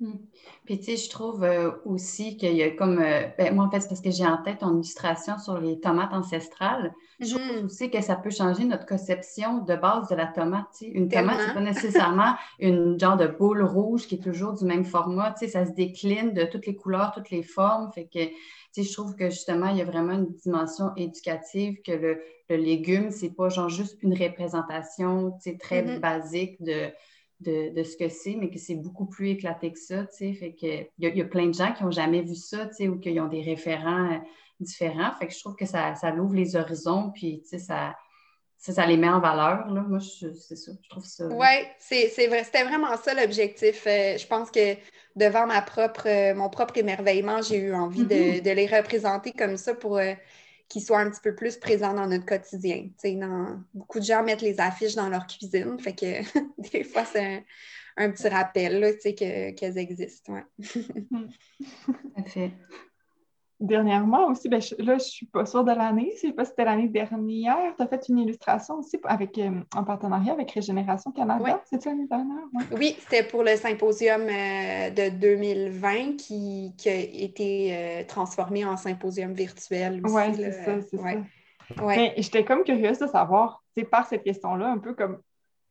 [0.00, 0.16] Hmm.
[0.64, 2.98] Puis, tu sais, je trouve euh, aussi qu'il y a comme.
[2.98, 5.78] Euh, ben, moi, en fait, c'est parce que j'ai en tête ton illustration sur les
[5.78, 6.92] tomates ancestrales.
[7.20, 7.66] Je trouve mhm.
[7.66, 10.66] aussi que ça peut changer notre conception de base de la tomate.
[10.80, 14.84] Une tomate, c'est pas nécessairement une genre de boule rouge qui est toujours du même
[14.84, 15.32] format.
[15.38, 17.92] Tu sais, ça se décline de toutes les couleurs, toutes les formes.
[17.92, 18.34] Fait que, tu
[18.72, 22.56] sais, je trouve que justement, il y a vraiment une dimension éducative que le, le
[22.56, 26.00] légume, c'est pas genre juste une représentation, tu sais, très mhm.
[26.00, 26.90] basique de
[27.40, 30.32] de, ce que c'est, mais que c'est beaucoup plus éclaté que ça, tu sais.
[30.34, 32.88] Fait que il y, a plein de gens qui n'ont jamais vu ça, tu sais,
[32.88, 34.18] ou qui ont des référents euh,
[34.60, 35.12] différents.
[35.18, 37.94] Fait que je trouve que ça, ça ouvre les horizons, puis, tu sais, ça,
[38.56, 39.82] ça, les met en valeur, là.
[39.82, 41.26] Moi, c'est ça, je trouve ça...
[41.26, 41.46] Oui,
[41.78, 42.44] c'est vrai.
[42.44, 43.84] C'était vraiment ça l'objectif.
[43.86, 44.76] Euh, je pense que
[45.16, 48.42] devant ma propre, euh, mon propre émerveillement, j'ai eu envie de, mm-hmm.
[48.42, 49.98] de, les représenter comme ça pour
[50.68, 52.88] qui soit un petit peu plus présent dans notre quotidien.
[53.74, 56.22] Beaucoup de gens mettent les affiches dans leur cuisine, fait que
[56.72, 57.44] des fois, c'est
[57.96, 60.32] un, petit rappel qu'elles existent.
[60.32, 60.44] Ouais.
[62.26, 62.52] fait
[63.60, 66.44] dernièrement aussi, ben, là, je ne suis pas sûre de l'année, je ne sais pas
[66.44, 70.50] si c'était l'année dernière, tu as fait une illustration aussi avec, euh, en partenariat avec
[70.50, 71.62] Régénération Canada.
[71.64, 72.44] C'est l'année dernière?
[72.72, 79.32] Oui, c'était pour le symposium euh, de 2020 qui, a été euh, transformé en symposium
[79.32, 80.14] virtuel aussi.
[80.14, 81.84] Oui, c'est ça, c'est ça.
[81.86, 85.20] Mais j'étais comme curieuse de savoir, par cette question-là, un peu comme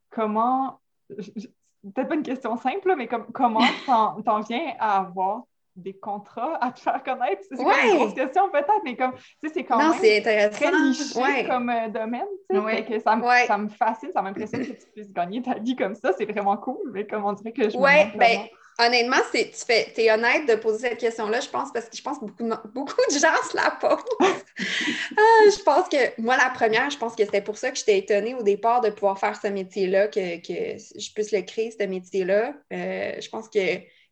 [0.09, 5.43] comment, peut-être pas une question simple, mais comme, comment t'en viens à avoir
[5.75, 7.41] des contrats à te faire connaître?
[7.49, 11.69] C'est une grosse question peut-être, mais comme, tu sais, c'est quand même très niché comme
[11.69, 15.11] euh, domaine, tu sais, que ça, me, ça me fascine, ça m'impressionne que tu puisses
[15.11, 17.91] gagner ta vie comme ça, c'est vraiment cool, mais comme on dirait que je Oui,
[18.15, 18.47] ben,
[18.79, 22.19] honnêtement, tu fais, es honnête de poser cette question-là, je pense, parce que je pense
[22.19, 24.03] que beaucoup, beaucoup de gens se la posent.
[24.19, 27.99] ah, je pense que, moi, la première, je pense que c'était pour ça que j'étais
[27.99, 31.85] étonnée au départ de pouvoir faire ce métier-là, que, que je puisse le créer, ce
[31.85, 32.53] métier-là.
[32.71, 33.59] Euh, je pense que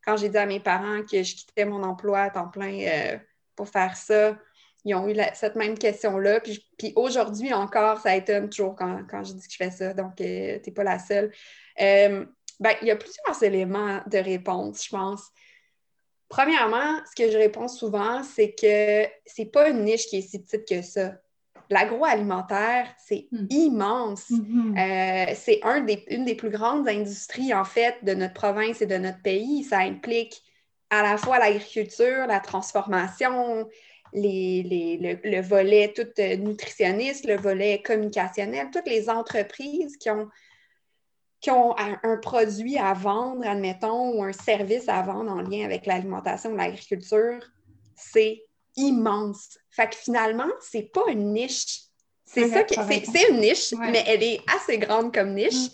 [0.03, 3.17] quand j'ai dit à mes parents que je quittais mon emploi à temps plein euh,
[3.55, 4.37] pour faire ça,
[4.83, 6.39] ils ont eu cette même question-là.
[6.39, 9.93] Puis, aujourd'hui encore, ça étonne toujours quand, je dis que je fais ça.
[9.93, 11.31] Donc, euh, tu n'es pas la seule.
[11.79, 12.25] Euh,
[12.59, 15.23] ben, il y a plusieurs éléments de réponse, je pense.
[16.29, 20.41] Premièrement, ce que je réponds souvent, c'est que c'est pas une niche qui est si
[20.41, 21.15] petite que ça,
[21.71, 23.45] l'agroalimentaire, c'est Mm.
[23.49, 24.29] immense.
[24.29, 24.75] Mhm.
[24.77, 28.85] Euh, c'est un des- une des plus grandes industries, en fait, de notre province et
[28.85, 29.63] de notre pays.
[29.63, 30.41] Ça implique
[30.89, 33.67] à la fois l'agriculture, la transformation,
[34.13, 40.09] les, les- le, le volet tout euh, nutritionniste, le volet communicationnel, toutes les entreprises qui
[40.09, 40.27] ont,
[41.39, 45.63] qui ont un, un produit à vendre, admettons, ou un service à vendre en lien
[45.63, 47.39] avec l'alimentation ou l'agriculture,
[47.95, 48.43] c'est
[48.75, 49.57] immense.
[49.69, 51.81] Fait que finalement, c'est pas une niche.
[52.25, 53.91] C'est ça qui- c'est une niche, Ouais.
[53.91, 55.69] mais elle est assez grande comme niche.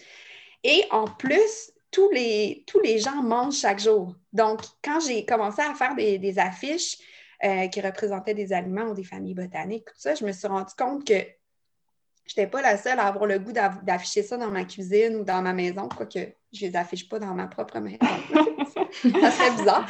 [0.64, 4.16] Et en plus, tous les, tous les gens mangent chaque jour.
[4.34, 6.98] Donc, quand j'ai commencé à faire des, des affiches
[7.44, 10.74] euh, qui représentaient des aliments ou des familles botaniques, tout ça, je me suis rendu
[10.78, 14.66] compte que je n'étais pas la seule à avoir le goût d'afficher ça dans ma
[14.66, 16.20] cuisine ou dans ma maison, quoique
[16.52, 18.00] je ne les affiche pas dans ma propre maison.
[19.22, 19.88] ça serait bizarre.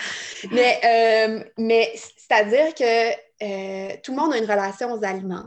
[0.52, 3.12] Mais, euh, mais c'est-à-dire que
[3.44, 5.46] euh, tout le monde a une relation aux aliments.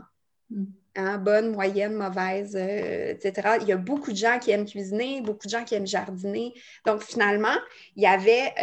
[0.97, 3.57] Hein, bonne, moyenne, mauvaise, euh, etc.
[3.61, 6.53] Il y a beaucoup de gens qui aiment cuisiner, beaucoup de gens qui aiment jardiner.
[6.85, 7.55] Donc, finalement,
[7.95, 8.53] il y avait,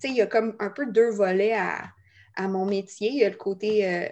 [0.00, 1.84] tu sais, il y a comme un peu deux volets à,
[2.34, 3.08] à mon métier.
[3.08, 4.10] Il y a le côté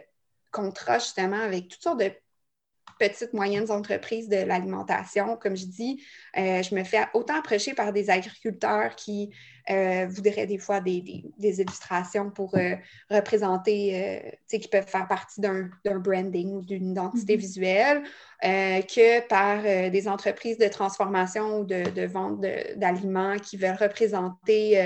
[0.52, 2.10] contrat, justement, avec toutes sortes de
[2.98, 5.36] petites, moyennes entreprises de l'alimentation.
[5.36, 6.02] Comme je dis,
[6.34, 9.34] je me fais autant approcher par des agriculteurs qui
[9.70, 12.74] euh, voudraient des fois des, des- des illustrations pour euh,
[13.10, 17.40] représenter, euh, tu sais, qui peuvent faire partie d'un branding ou d'une identité Mhm.
[17.40, 18.02] visuelle,
[18.44, 22.40] euh, que par des entreprises de transformation ou de, de vente
[22.76, 24.78] d'aliments qui veulent représenter,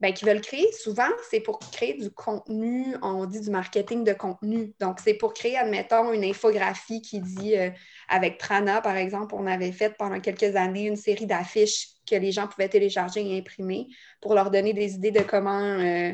[0.00, 0.70] ben, qui veulent créer.
[0.72, 4.72] Souvent, c'est pour créer du contenu, on dit du marketing de contenu.
[4.80, 7.70] Donc, c'est pour créer, admettons, une infographie qui dit, euh,
[8.08, 12.30] avec Prana, par exemple, on avait fait pendant quelques années une série d'affiches que les
[12.30, 13.88] gens pouvaient télécharger et imprimer
[14.20, 16.12] pour leur donner des idées de comment euh,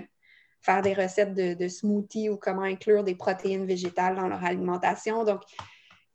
[0.62, 5.24] faire des recettes de, de ou comment inclure des protéines végétales dans leur alimentation.
[5.24, 5.42] Donc,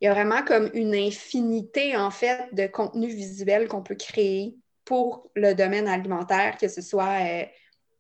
[0.02, 4.56] il y a vraiment comme une infinité, en fait, de contenus visuels qu'on peut créer
[4.90, 7.44] pour le domaine alimentaire, que ce soit euh,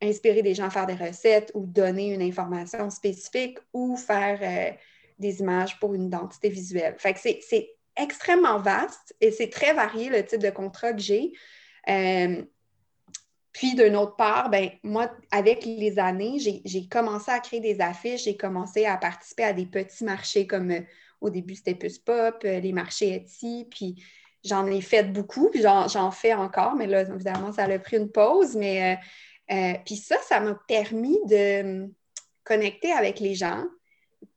[0.02, 4.75] inspirer des gens à faire des recettes ou donner une information spécifique ou faire euh,
[5.19, 6.95] des images pour une identité visuelle.
[6.97, 11.34] Fait que c'est- extrêmement vaste et c'est très varié le type de contrat que j'ai.
[11.89, 12.41] Euh,
[13.52, 18.23] puis, d'une autre part, ben, moi, avec les années, j'ai- commencé à créer des affiches,
[18.23, 20.73] j'ai commencé à participer à des petits marchés comme
[21.21, 24.02] au début, c'était Puce Pop, les marchés Etsy, puis
[24.43, 28.12] j'en ai fait beaucoup, puis j'en fais encore, mais là, évidemment, ça a pris une
[28.12, 28.56] pause.
[28.56, 28.97] Mais
[29.52, 31.89] euh, euh, puis ça, ça m'a permis de
[32.43, 33.63] connecter avec les gens,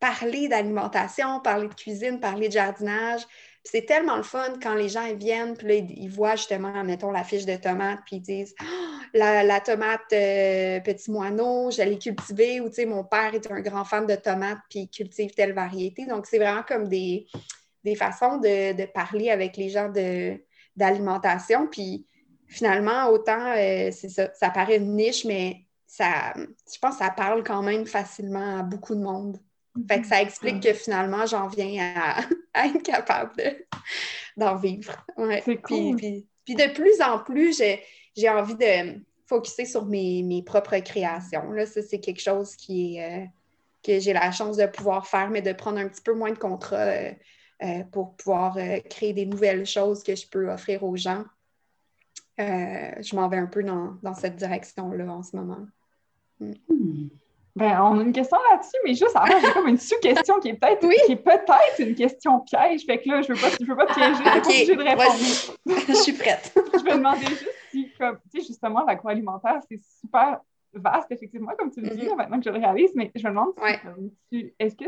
[0.00, 3.22] parler d'alimentation, parler de cuisine, parler de jardinage.
[3.64, 7.22] C'est tellement le fun quand les gens viennent, puis là, ils, voient justement, mettons, la
[7.22, 12.68] fiche de tomate, puis ils disent Ah, la, tomate euh, petit moineau, je l'ai ou
[12.68, 16.06] tu sais, mon père est un grand fan de tomates, puis il cultive telle variété.
[16.06, 17.28] Donc, c'est vraiment comme des,
[17.84, 19.90] des façons de, de parler avec les gens
[20.76, 21.66] d'alimentation.
[21.66, 22.06] Puis
[22.46, 27.10] finalement, autant, euh, c'est ça, ça paraît une niche, mais ça, je pense que ça
[27.10, 29.38] parle quand même facilement à beaucoup de monde.
[29.88, 32.20] Fait que ça explique que finalement, j'en viens à,
[32.54, 33.66] à être capable de-
[34.36, 35.04] d'en vivre.
[35.16, 35.42] Ouais.
[35.44, 35.96] C'est Puis, cool.
[35.96, 37.80] puis- puis de plus en plus, j'ai
[38.14, 41.50] j'ai envie de focuser sur mes, mes propres créations.
[41.52, 43.24] Là, ça, c'est quelque chose qui est, euh,
[43.82, 46.38] que j'ai la chance de pouvoir faire, mais de prendre un petit peu moins de
[46.38, 47.12] contrats euh,
[47.62, 51.24] euh, pour pouvoir euh, créer des nouvelles choses que je peux offrir aux gens.
[52.40, 55.66] Euh, je m'en vais un peu dans, dans cette direction-là en ce moment.
[56.40, 56.52] Hmm.
[57.54, 60.54] Ben, on a une question là-dessus, mais juste avant, j'ai comme une sous-question qui est
[60.54, 60.96] peut-être Oui.
[61.04, 62.86] qui est peut-être une question piège.
[62.86, 64.82] Fait que là, je veux pas, je veux pas piéger, t'es pas Ok, obligée de
[64.82, 65.56] répondre.
[65.88, 66.50] je suis prête.
[66.72, 70.40] je me demandais juste si, comme, tu sais, justement, l'agroalimentaire, c'est super
[70.72, 72.08] vaste, effectivement, comme tu le dis, Mhm.
[72.08, 73.78] là, maintenant que je le réalise, mais je me demande si, Ouais.
[73.82, 74.86] comme, tu, est-ce que,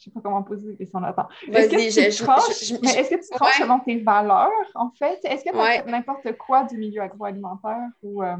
[0.00, 1.28] je sais pas comment poser la question, attends.
[1.52, 3.64] Est-ce que Vas-y, tu je, je- tranches, je- je- mais est-ce que tu tranches Ouais.
[3.64, 5.20] selon tes valeurs, en fait?
[5.24, 5.82] Est-ce que Ouais.
[5.86, 8.22] n'importe n'importe quoi du milieu agroalimentaire ou...
[8.22, 8.36] euh,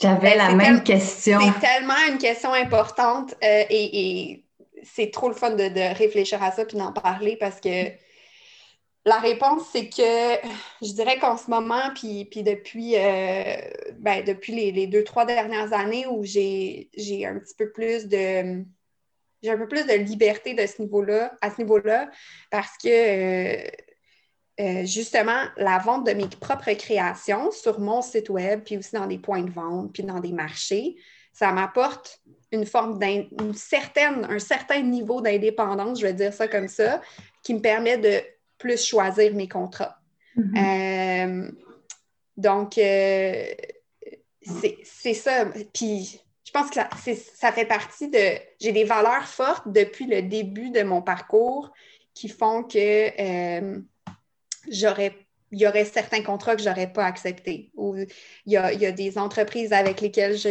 [0.00, 1.38] J'avais Ben, la même tel- question.
[1.40, 4.44] C'est tellement une question importante euh, et, et
[4.82, 7.90] c'est trop le fun de, de réfléchir à ça puis d'en parler parce que
[9.06, 10.48] la réponse, c'est que
[10.82, 13.54] je dirais qu'en ce moment, puis, puis depuis, euh,
[13.98, 18.08] ben, depuis les, les deux, trois dernières années où j'ai j'ai un petit peu plus
[18.08, 18.64] de
[19.44, 22.10] j'ai un peu plus de liberté de ce niveau-là, à ce niveau-là,
[22.50, 23.68] parce que euh,
[24.60, 29.06] euh, justement, la vente de mes propres créations sur mon site web, puis aussi dans
[29.06, 30.96] des points de vente, puis dans des marchés,
[31.32, 32.20] ça m'apporte
[32.52, 37.02] une forme d'un une certaine, un certain niveau d'indépendance, je vais dire ça comme ça,
[37.42, 38.22] qui me permet de
[38.56, 39.98] plus choisir mes contrats.
[40.36, 40.54] Mhm.
[40.56, 41.50] Euh,
[42.36, 43.44] donc, euh,
[44.42, 45.46] c'est ça.
[45.72, 46.20] Puis,
[46.54, 46.80] pense que
[47.34, 48.38] ça, fait partie de.
[48.60, 51.72] J'ai des valeurs fortes depuis le début de mon parcours
[52.14, 53.78] qui font que euh,
[54.70, 55.16] j'aurais
[55.50, 58.08] il y aurait certains contrats que je n'aurais pas acceptés ou il
[58.46, 60.48] y, a, des entreprises avec lesquelles je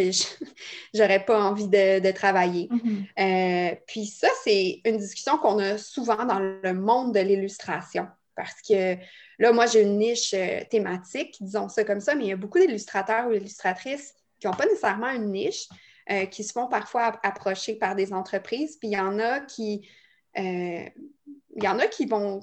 [0.98, 2.70] n'aurais pas envie de, travailler.
[2.70, 3.72] Mm-hmm.
[3.74, 8.62] Euh, puis ça, c'est une discussion qu'on a souvent dans le monde de l'illustration parce
[8.62, 8.96] que
[9.40, 12.38] là, moi, j'ai une niche euh, thématique, disons ça comme ça, mais il y a
[12.38, 15.68] beaucoup d'illustrateurs ou illustratrices qui n'ont pas nécessairement une niche,
[16.12, 19.88] euh, qui se font parfois approcher par des entreprises, puis il y en a qui
[20.36, 22.40] il y en a qui vont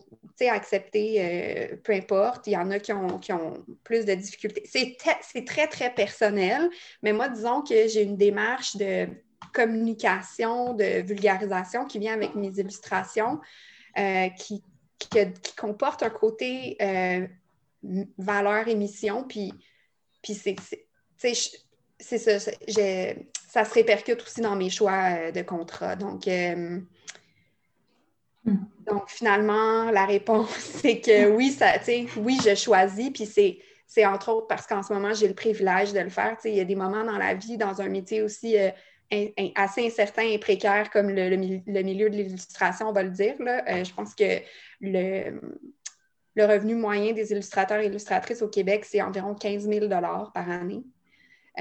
[0.48, 2.46] accepter euh, peu importe.
[2.46, 4.62] Il y en a qui ont, qui ont plus de difficultés.
[4.64, 4.96] C'est
[5.44, 6.70] très, très personnel,
[7.02, 9.08] mais moi, disons que j'ai une démarche de
[9.52, 13.40] communication, de vulgarisation qui vient avec mes illustrations,
[13.98, 14.62] euh, qui,
[14.98, 15.18] qui,
[15.56, 17.26] comporte un côté euh,
[18.18, 19.52] valeur émission, puis,
[20.22, 20.56] puis c'est
[22.00, 25.96] ça, ça se répercute aussi dans mes choix de contrat.
[25.96, 26.26] Donc,
[28.44, 28.56] Hmm.
[28.86, 30.50] Donc, finalement, la réponse,
[30.82, 31.74] c'est que oui, ça,
[32.16, 36.00] oui, je choisis, puis c'est, entre autres parce qu'en ce moment, j'ai le privilège de
[36.00, 36.36] le faire.
[36.44, 38.70] Il y a des moments dans la vie, dans un métier aussi euh,
[39.56, 43.34] assez incertain et précaire comme le, milieu de l'illustration, on va le dire.
[43.40, 43.62] Là.
[43.68, 44.40] Euh, je pense que
[44.80, 45.40] le,
[46.36, 50.82] le revenu moyen des illustrateurs et illustratrices au Québec, c'est environ 15 000 par année.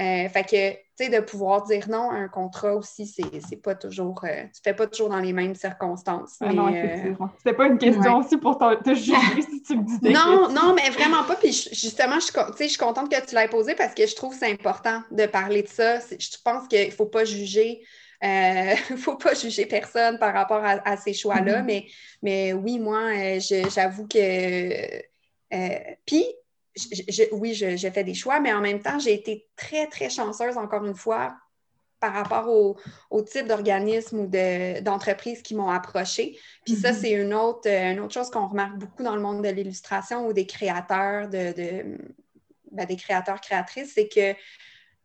[0.00, 3.74] Euh, fait que, tu sais, de pouvoir dire non à un contrat aussi, c'est pas
[3.74, 6.36] toujours, euh, tu fais pas toujours dans les mêmes circonstances.
[6.40, 7.14] Ah non, euh.
[7.36, 10.10] C'était pas une question aussi pour te, juger si tu me disais.
[10.10, 11.36] Non, non, mais vraiment pas.
[11.36, 14.38] Puis justement, je, je suis contente que tu l'aies posé parce que je trouve que
[14.38, 15.98] c'est important de parler de ça.
[15.98, 17.82] Je pense qu'il faut pas juger.
[18.22, 18.28] Il
[18.90, 21.64] ne faut pas juger personne par rapport à, ces choix-là, mm-hmm.
[21.64, 21.86] mais,
[22.22, 25.02] mais oui, moi, j'avoue que.
[26.06, 26.24] Puis,
[27.32, 30.84] oui, j'ai fait des choix, mais en même temps, j'ai été très, très chanceuse, encore
[30.84, 31.36] une fois,
[32.00, 32.48] par rapport
[33.10, 36.38] au, type d'organisme ou d'entreprise qui m'ont approché.
[36.64, 37.00] Puis ça, mm-hmm.
[37.00, 40.32] c'est une autre, une autre chose qu'on remarque beaucoup dans le monde de l'illustration ou
[40.32, 41.98] des créateurs, de,
[42.72, 44.34] ben, des créateurs, créatrices, c'est que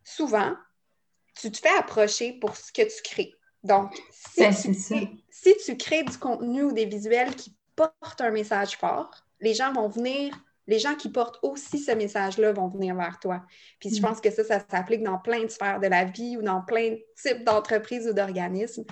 [0.02, 0.54] souvent,
[1.38, 3.34] tu te fais approcher pour ce que tu crées.
[3.62, 4.74] Donc, si, ben, tu,
[5.30, 9.72] si tu crées du contenu ou des visuels qui portent un message fort, les gens
[9.72, 10.32] vont venir
[10.66, 13.42] les gens qui portent aussi ce message-là vont venir vers toi.
[13.78, 14.04] Puis je mm.
[14.04, 16.90] pense que ça, ça s'applique dans plein de sphères de la vie ou dans plein
[16.90, 18.84] de types d'entreprises ou d'organismes.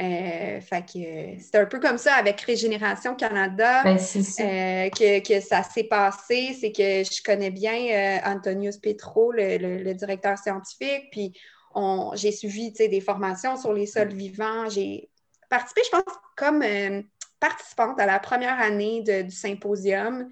[0.00, 5.62] Euh, fait que c'est un peu comme ça avec Régénération Canada ben, euh, que, ça
[5.62, 6.56] s'est passé.
[6.60, 11.32] C'est que je connais bien euh, Antonius Petro, le, directeur scientifique, puis
[12.14, 14.68] j'ai suivi des formations sur les sols vivants.
[14.68, 15.10] J'ai
[15.48, 16.64] participé, je pense, comme
[17.38, 20.28] participante à la première année du symposium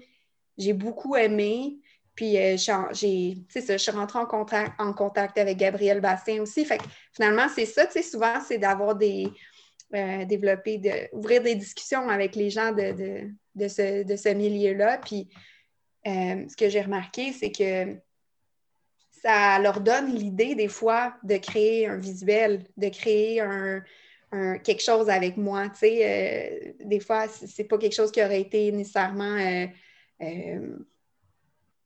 [0.57, 1.79] j'ai beaucoup aimé.
[2.15, 2.57] Puis euh,
[2.91, 6.63] j'ai, je suis rentrée en contact, en contact avec Gabriel Bassin aussi.
[6.63, 9.27] Fait que finalement, c'est ça, tu sais, souvent, c'est d'avoir des.
[9.95, 14.97] Euh, développer, ouvrir des discussions avec les gens de, de, ce, de ce milieu-là.
[14.97, 15.29] Puis
[16.07, 17.95] euh, ce que j'ai remarqué, c'est que
[19.11, 23.83] ça leur donne l'idée des fois de créer un visuel, de créer un,
[24.63, 25.69] quelque chose avec moi.
[25.69, 29.37] Tu sais, des fois, c'est pas quelque chose qui aurait été nécessairement
[30.23, 30.77] euh,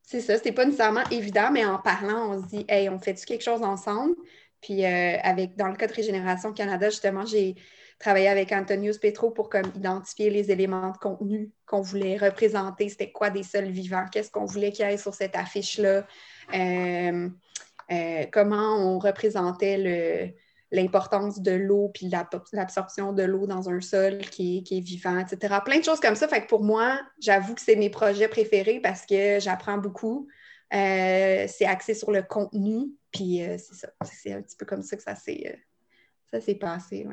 [0.04, 3.26] c'est ça, c'est pas nécessairement évident, mais en parlant, on se dit, hey, on fait-tu
[3.26, 4.16] quelque chose ensemble?
[4.62, 7.56] Puis, euh, avec, dans le cas de Régénération Canada, justement, j'ai
[8.00, 12.90] travaillé avec Antonius Petro pour comme, identifier les éléments de contenu qu'on voulait représenter.
[12.90, 14.06] C'était quoi des sols vivants?
[14.12, 16.06] Qu'est-ce qu'on voulait qu'il y ait sur cette affiche-là?
[16.54, 20.34] Euh, comment on représentait le,
[20.72, 22.12] l'importance de l'eau puis
[22.52, 25.56] l'absorption de l'eau dans un sol qui est, vivant, etc.
[25.64, 26.28] Plein de choses comme ça.
[26.28, 30.28] Fait que pour moi, j'avoue que c'est mes projets préférés parce que j'apprends beaucoup.
[30.74, 32.92] Euh, c'est axé sur le contenu.
[33.12, 33.88] Puis euh, c'est ça.
[34.04, 35.58] C'est un petit peu comme ça que ça s'est
[36.34, 37.08] euh, passé.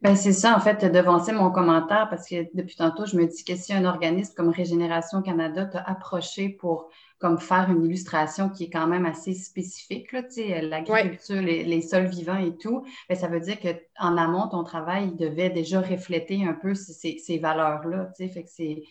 [0.00, 3.44] Ben, c'est ça, en fait, devancer mon commentaire parce que depuis tantôt, je me dis
[3.44, 6.88] que si un organisme comme Régénération Canada t'a approché pour
[7.18, 12.56] comme faire une illustration qui est quand même assez spécifique, l'agriculture, les, sols vivants et
[12.56, 17.18] tout, ben, ça veut dire qu'en amont, ton travail devait déjà refléter un peu ces,
[17.18, 18.10] ces valeurs-là.
[18.16, 18.82] Fait que c'est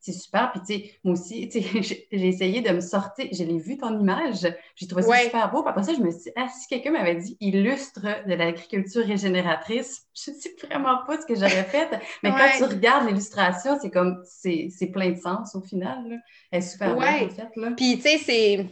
[0.00, 0.50] c'est super.
[0.50, 3.28] Puis, tu sais, moi aussi, tu sais, j'ai essayé de me sortir.
[3.30, 4.46] Je l'ai vu ton image.
[4.74, 5.62] J'ai trouvé ça super beau.
[5.62, 9.04] Puis après ça, je me suis dit, ah, si quelqu'un m'avait dit illustre de l'agriculture
[9.04, 11.88] régénératrice, je ne sais vraiment pas ce que j'aurais fait.
[12.22, 16.08] Mais quand tu regardes l'illustration, c'est comme, c'est plein de sens au final.
[16.08, 16.16] Là.
[16.50, 17.56] Elle est super belle, en fait.
[17.56, 17.70] Là.
[17.76, 18.66] Puis, tu sais, c'est.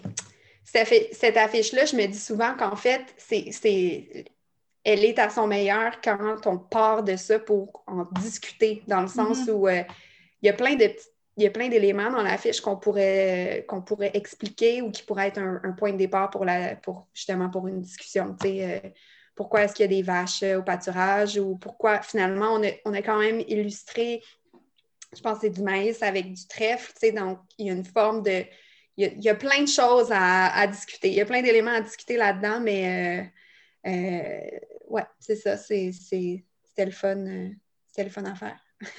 [1.13, 4.29] Cette affiche-là, je me dis souvent qu'en fait, c'est
[4.85, 9.09] elle est à son meilleur quand on part de ça pour en discuter, dans le
[9.09, 9.51] sens mm-hmm.
[9.51, 9.83] où euh,
[10.41, 13.65] il y a plein de petites il y a plein d'éléments dans l'affiche qu'on pourrait,
[13.87, 17.67] pourrait expliquer ou qui pourraient être un, point de départ pour, la, pour justement pour
[17.69, 18.37] une discussion.
[18.45, 18.81] Euh,
[19.35, 22.93] pourquoi est-ce qu'il y a des vaches au pâturage ou pourquoi finalement on a, on
[22.93, 24.21] a quand même illustré,
[25.17, 28.45] je pense c'est du maïs avec du trèfle, donc il y a une forme de.
[28.97, 31.07] Il y a, plein de choses à, discuter.
[31.11, 33.31] Il y a plein d'éléments à discuter là-dedans, mais
[33.87, 34.59] euh, euh,
[34.89, 35.57] ouais, c'est ça.
[35.57, 36.43] C'était
[36.85, 37.17] le fun.
[37.17, 37.49] Euh,
[37.87, 38.59] c'était le fun à faire.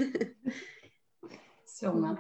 [1.80, 2.16] Sûrement.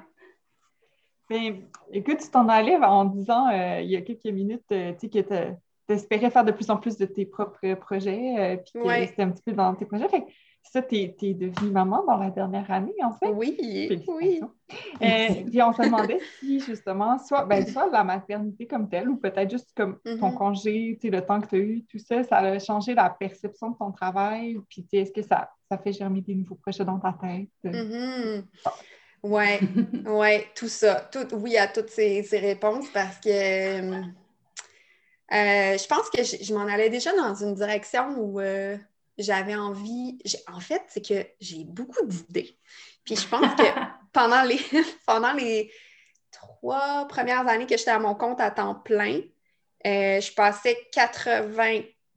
[1.29, 3.49] Mais, écoute, tu t'en allais en disant
[3.79, 6.97] il y a quelques minutes tu sais, que tu espérais faire de plus en plus
[6.97, 10.09] de tes propres projets, puis que c'était un petit peu dans tes projets.
[10.09, 10.25] Fait
[10.63, 13.29] ça, tu es, devenue maman dans la dernière année, en fait.
[13.29, 13.57] Oui,
[14.07, 14.41] oui.
[15.01, 19.17] Euh, puis on se demandait si, justement, soit, ben, soit la maternité comme telle, ou
[19.17, 20.33] peut-être juste comme ton mm-hmm.
[20.35, 23.77] congé, le temps que tu as eu, tout ça, ça a changé la perception de
[23.77, 24.57] ton travail.
[24.69, 27.49] Puis est-ce que ça, ça fait germer des nouveaux projets dans ta tête?
[27.63, 28.43] Mm-hmm.
[29.23, 29.59] Oui,
[30.05, 31.09] ouais, tout ça.
[31.11, 34.01] Tout, oui à toutes ces, réponses parce que euh,
[35.31, 38.39] euh, je pense que je, m'en allais déjà dans une direction où
[39.17, 40.17] j'avais envie.
[40.47, 42.57] En fait, c'est que j'ai beaucoup d'idées.
[43.03, 43.63] Puis je pense que
[44.13, 44.59] pendant les,
[45.05, 45.71] pendant les
[46.31, 49.21] trois premières années que j'étais à mon compte à temps plein,
[49.85, 50.77] euh, je passais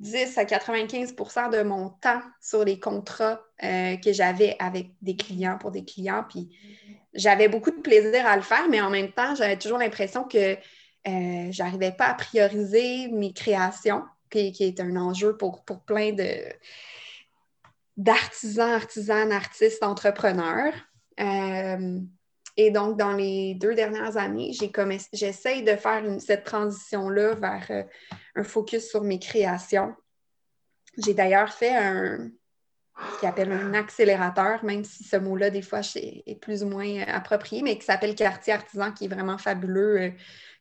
[0.02, 5.58] 90 à 95% de mon temps sur les contrats euh, que j'avais avec des clients
[5.58, 6.24] pour des clients.
[6.28, 6.50] Puis
[7.14, 10.54] j'avais beaucoup de plaisir à le faire, mais en même temps, j'avais toujours l'impression que
[10.54, 16.16] euh, je n'arrivais pas à prioriser mes créations, qui, est un enjeu pour, plein
[17.96, 20.72] d'artisans, artisanes, artistes, entrepreneurs.
[21.20, 22.00] Euh,
[22.56, 24.52] et donc, dans les deux dernières années,
[25.12, 27.82] j'essaye de faire cette transition-là vers euh,
[28.36, 29.94] un focus sur mes créations.
[30.98, 32.28] J'ai d'ailleurs fait un,
[33.20, 37.04] qu'on appelle un accélérateur, même si ce mot-là, des fois, est plus ou moins euh,
[37.06, 40.12] approprié, mais qui s'appelle Quartier Artisan, qui est vraiment fabuleux,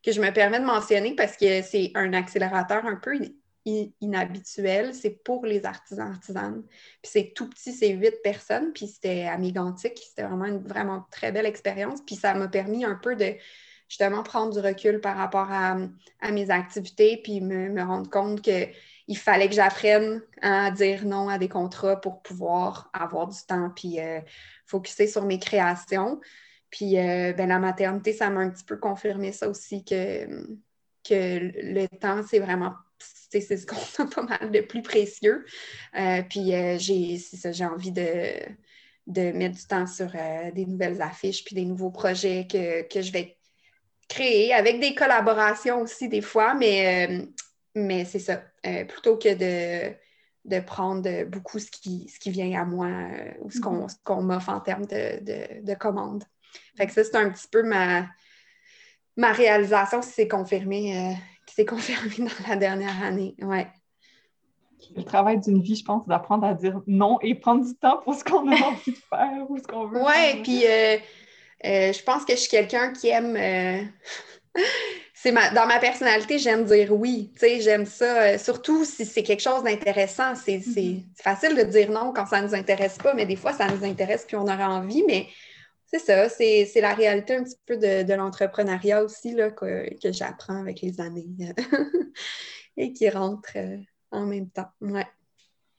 [0.04, 3.20] que je me permets de mentionner parce que c'est un accélérateur un peu
[3.66, 4.94] inhabituel.
[4.94, 6.64] C'est pour les artisans artisanes.
[7.02, 8.74] Puis c'est tout petit, c'est huit personnes.
[8.74, 9.38] Puis c'était à
[9.78, 12.02] C'était vraiment une vraiment très belle expérience.
[12.06, 13.36] Puis ça m'a permis un peu de
[13.92, 15.76] justement prendre du recul par rapport à,
[16.32, 21.50] mes activités, puis me, rendre compte qu'il fallait que j'apprenne à dire non à des
[21.50, 24.22] contrats pour pouvoir avoir du temps, puis euh,
[24.66, 26.22] focuser sur mes créations.
[26.70, 30.26] Puis euh, ben, la maternité, ça m'a un petit peu confirmé ça aussi, que,
[31.04, 32.74] que le temps, c'est vraiment
[33.40, 35.46] c'est ce qu'on a pas mal de plus précieux.
[35.98, 38.34] Euh, puis euh, j'ai envie de,
[39.08, 43.12] de mettre du temps sur euh, des nouvelles affiches puis des nouveaux projets que, je
[43.12, 43.38] vais
[44.10, 47.28] créer avec des collaborations aussi des fois, mais,
[47.76, 48.44] mais c'est ça.
[48.90, 49.94] plutôt que de,
[50.44, 52.90] de prendre beaucoup ce qui, ce qui vient à moi
[53.40, 54.22] ou ce qu'on mm-hmm.
[54.22, 56.26] m'offre en termes de, de, commandes.
[56.76, 58.10] Fait que ça, c'est un petit peu ma,
[59.16, 61.16] ma réalisation, si c'est confirmé
[61.56, 63.36] c'est confirmé dans la dernière année.
[63.42, 63.68] Ouais.
[64.96, 68.16] Le travail d'une vie, je pense, d'apprendre à dire non et prendre du temps pour
[68.16, 70.02] ce qu'on a envie de faire ou ce qu'on veut.
[70.02, 70.98] Oui, puis euh,
[71.66, 73.36] euh, je pense que je suis quelqu'un qui aime.
[73.36, 73.84] Euh,
[75.14, 77.32] c'est dans ma personnalité, j'aime dire oui.
[77.40, 80.34] J'aime ça, surtout si c'est quelque chose d'intéressant.
[80.34, 80.62] Mm-hmm.
[80.74, 83.68] C'est facile de dire non quand ça ne nous intéresse pas, mais des fois, ça
[83.68, 85.04] nous intéresse puis on aurait envie.
[85.06, 85.28] Mais
[85.92, 90.82] c'est ça, c'est la réalité un petit peu de, l'entrepreneuriat aussi là, que, j'apprends avec
[90.82, 91.28] les années
[92.78, 93.78] et qui rentre euh,
[94.12, 94.70] en même temps.
[94.80, 95.06] Ouais.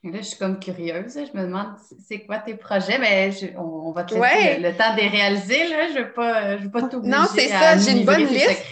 [0.04, 1.14] Là, je suis comme curieuse.
[1.14, 1.76] Je me demande
[2.08, 5.68] c'est quoi tes projets, mais on, va te laisser le, temps de les réaliser.
[5.68, 5.88] Là.
[5.88, 7.16] Je ne veux pas, je veux pas t'obliger.
[7.16, 8.66] Non, c'est ça, j'ai une bonne liste.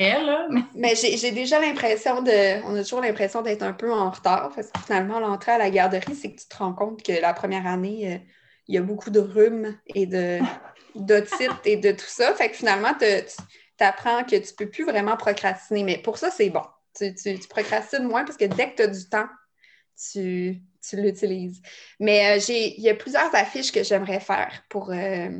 [0.74, 2.60] mais, j'ai déjà l'impression de.
[2.66, 5.70] On a toujours l'impression d'être un peu en retard parce que finalement, l'entrée à la
[5.70, 8.18] garderie, c'est que tu te rends compte que la première année, euh,
[8.70, 10.38] il y a beaucoup de rhume et de
[10.94, 12.32] d'otite et de tout ça.
[12.34, 15.82] Fait que finalement, tu apprends que tu ne peux plus vraiment procrastiner.
[15.82, 16.62] Mais pour ça, c'est bon.
[16.96, 17.12] Tu,
[17.48, 19.26] procrastines moins parce que dès que tu as du temps,
[20.12, 20.62] tu,
[20.92, 21.60] l'utilises.
[21.98, 25.30] Mais euh, il y a plusieurs affiches que j'aimerais faire pour euh,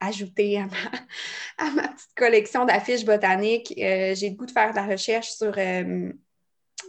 [0.00, 0.58] ajouter
[1.58, 3.72] à ma, petite collection d'affiches botaniques.
[3.78, 5.56] Euh, j'ai le goût de faire de la recherche sur,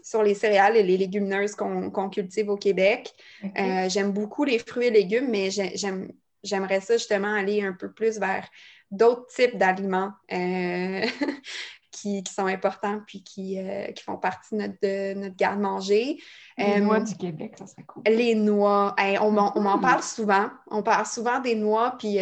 [0.04, 3.14] sur les céréales et les légumineuses qu'on cultive au Québec.
[3.56, 6.12] j'aime beaucoup les fruits et légumes, mais j'aime
[6.44, 8.48] j'aimerais ça justement aller un peu plus vers
[8.92, 11.06] d'autres types d'aliments euh,
[11.92, 16.20] qui, sont importants puis qui, euh, font partie de notre, garde-manger.
[16.58, 18.04] Les euh, noix du Québec, ça serait cool.
[18.06, 20.50] Les noix, on m'en parle souvent.
[20.68, 22.18] On parle souvent des noix, puis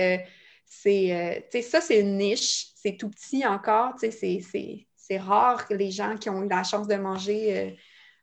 [0.66, 2.68] c'est, ça, c'est une niche.
[2.76, 4.40] C'est tout petit encore, c'est
[5.12, 7.78] rare que les gens qui ont eu la chance de manger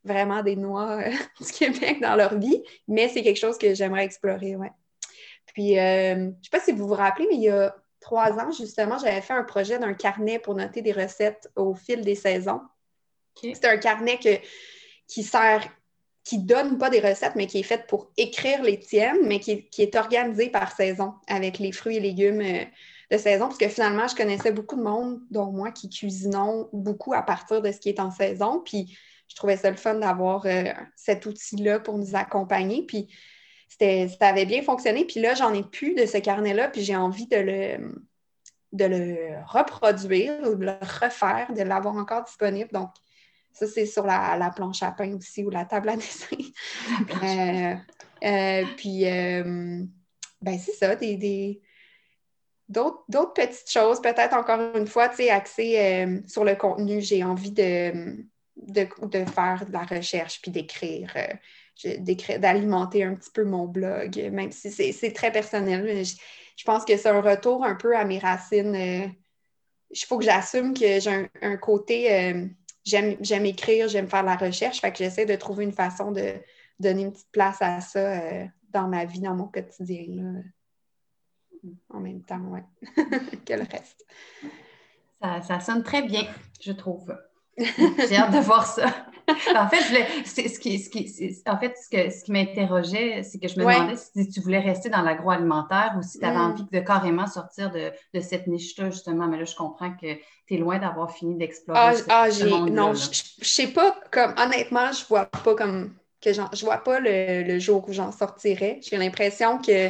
[0.05, 1.01] vraiment des noix
[1.41, 4.71] du Québec dans leur vie, mais c'est quelque chose que j'aimerais explorer, ouais.
[5.47, 8.33] Puis, euh, je ne sais pas si vous vous rappelez, mais il y a trois
[8.39, 12.15] ans, justement, j'avais fait un projet d'un carnet pour noter des recettes au fil des
[12.15, 12.61] saisons.
[13.37, 15.69] C'est un carnet qui sert
[16.25, 19.69] qui donne pas des recettes, mais qui est faite pour écrire les tiennes, mais qui,
[19.79, 22.65] est organisée par saison avec les fruits et légumes euh,
[23.13, 23.47] de saison.
[23.47, 27.63] Parce que finalement, je connaissais beaucoup de monde, dont moi, qui cuisinons beaucoup à partir
[27.63, 28.63] de ce qui est en saison.
[28.65, 28.97] Puis
[29.29, 30.65] je trouvais ça le fun d'avoir euh,
[30.97, 32.85] cet outil-là pour nous accompagner.
[32.87, 33.09] Puis
[33.79, 35.05] ça avait bien fonctionné.
[35.05, 38.03] Puis là, j'en ai plus de ce carnet-là, puis j'ai envie de le,
[38.73, 42.71] de le reproduire ou de le refaire, de l'avoir encore disponible.
[42.73, 42.91] Donc,
[43.53, 46.37] ça, c'est sur la, planche à pain aussi ou la table à dessin.
[47.23, 47.75] Euh,
[48.25, 49.85] euh, puis, euh,
[50.41, 51.61] ben, c'est ça, des,
[52.73, 57.01] d'autres, petites choses, peut-être encore une fois, axées sur le contenu.
[57.01, 58.25] J'ai envie de,
[58.57, 61.15] de, faire de la recherche puis d'écrire,
[62.39, 66.05] d'alimenter un petit peu mon blog, même si c'est, très personnel.
[66.05, 66.15] Je,
[66.57, 68.75] je, pense que c'est un retour un peu à mes racines.
[68.75, 72.51] Il faut que j'assume que j'ai un côté
[72.85, 74.81] j'aime écrire, j'aime faire la recherche.
[74.81, 76.35] Fait que j'essaie de trouver une façon de
[76.79, 80.43] donner une petite place à ça euh, dans ma vie, dans mon quotidien.
[81.91, 82.65] En même temps, ouais,
[83.47, 84.07] que le reste.
[85.21, 86.25] Ça, sonne très bien,
[86.61, 87.17] je trouve.
[87.57, 88.87] J'ai hâte de voir ça.
[89.57, 89.83] en fait,
[90.25, 94.41] ce qui, ce en fait, ce, qui m'interrogeait, c'est que je me demandais si tu
[94.41, 96.41] voulais rester dans l'agroalimentaire ou si tu avais mm.
[96.41, 99.29] envie de carrément sortir de, cette niche-là, justement.
[99.29, 100.15] Mais là, je comprends que
[100.47, 104.35] tu es loin d'avoir fini d'explorer ah, ah ce, Non, je, ne sais pas, comme
[104.39, 108.81] honnêtement, je vois pas comme que je vois pas le, le jour où j'en sortirais.
[108.83, 109.89] J'ai l'impression que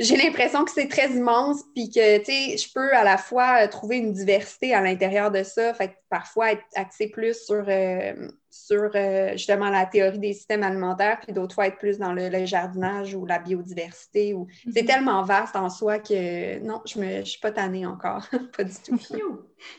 [0.00, 3.64] j'ai l'impression que c'est très immense, puis que, tu sais, je peux à la fois
[3.64, 7.64] euh, trouver une diversité à l'intérieur de ça, fait que parfois être axé plus sur,
[7.68, 12.14] euh, sur euh, justement la théorie des systèmes alimentaires, puis d'autres fois être plus dans
[12.14, 14.32] le, jardinage ou la biodiversité.
[14.32, 14.46] Ou...
[14.72, 18.26] C'est tellement vaste en soi que non, je ne suis pas tannée encore,
[18.56, 18.98] pas du tout.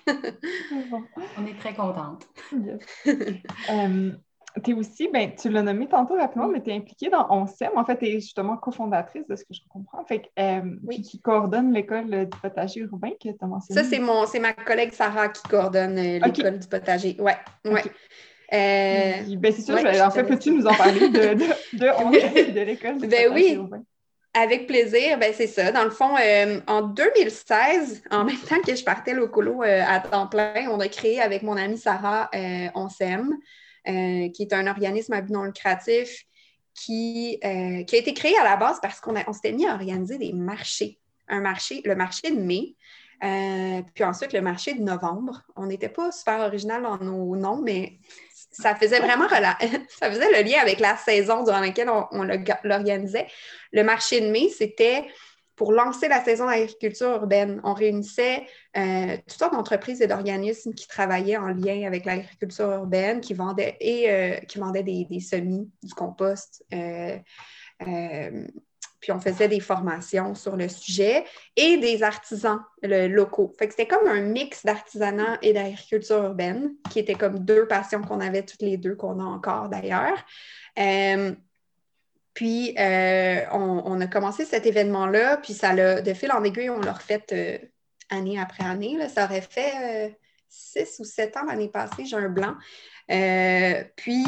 [0.07, 2.27] On est très contente.
[4.63, 7.71] tu es aussi, ben, tu l'as nommé tantôt rapidement, mais tu es impliquée dans ONSEM.
[7.75, 10.03] En fait, tu es justement cofondatrice de ce que je comprends.
[10.05, 10.61] Fait euh,
[11.03, 13.81] qui coordonne l'école du potager urbain que tu as mentionné.
[13.81, 17.15] Ça, c'est mon c'est ma collègue Sarah qui coordonne euh, l'école du potager.
[17.19, 17.83] Ouais, ouais.
[18.53, 22.97] Euh, ben, c'est sûr, en fait, peux-tu nous en parler de, de, de, de l'école
[22.97, 23.79] du ben, potager oui.
[24.33, 25.73] Avec plaisir, ben c'est ça.
[25.73, 26.15] Dans le fond,
[26.67, 30.87] en 2016, en même temps que je partais au colo à temps plein, on a
[30.87, 32.29] créé avec mon amie Sarah
[32.73, 33.37] ONSEM.
[33.87, 36.25] Euh, qui est un organisme à but non lucratif
[36.75, 39.73] qui, euh, qui a été créé à la base parce qu'on on s'était mis à
[39.73, 40.99] organiser des marchés.
[41.27, 42.75] Un marché, le marché de mai,
[43.23, 45.41] euh, puis ensuite le marché de novembre.
[45.55, 47.97] On n'était pas super original dans nos noms, mais
[48.51, 49.27] ça faisait vraiment
[49.99, 52.23] ça faisait le lien avec la saison durant laquelle on, on
[52.63, 53.25] l'organisait.
[53.71, 55.07] Le marché de mai, c'était
[55.61, 57.61] pour lancer la saison d'agriculture urbaine.
[57.63, 63.21] On réunissait euh, toutes sortes d'entreprises et d'organismes qui travaillaient en lien avec l'agriculture urbaine,
[63.21, 66.65] qui vendaient, et, euh, qui vendaient des, semis, du compost.
[66.73, 67.19] Euh,
[68.99, 73.53] puis on faisait des formations sur le sujet et des artisans locaux.
[73.59, 78.41] C'était comme un mix d'artisanat et d'agriculture urbaine, qui étaient comme deux passions qu'on avait
[78.41, 80.25] toutes les deux, qu'on a encore d'ailleurs.
[82.33, 86.79] Puis, euh, on, a commencé cet événement-là, puis ça l'a, de fil en aiguille, on
[86.79, 87.57] l'a refait euh,
[88.09, 88.97] année après année.
[89.09, 90.09] Ça aurait fait euh,
[90.47, 92.55] six ou sept ans l'année passée, j'ai un blanc.
[93.97, 94.25] puis,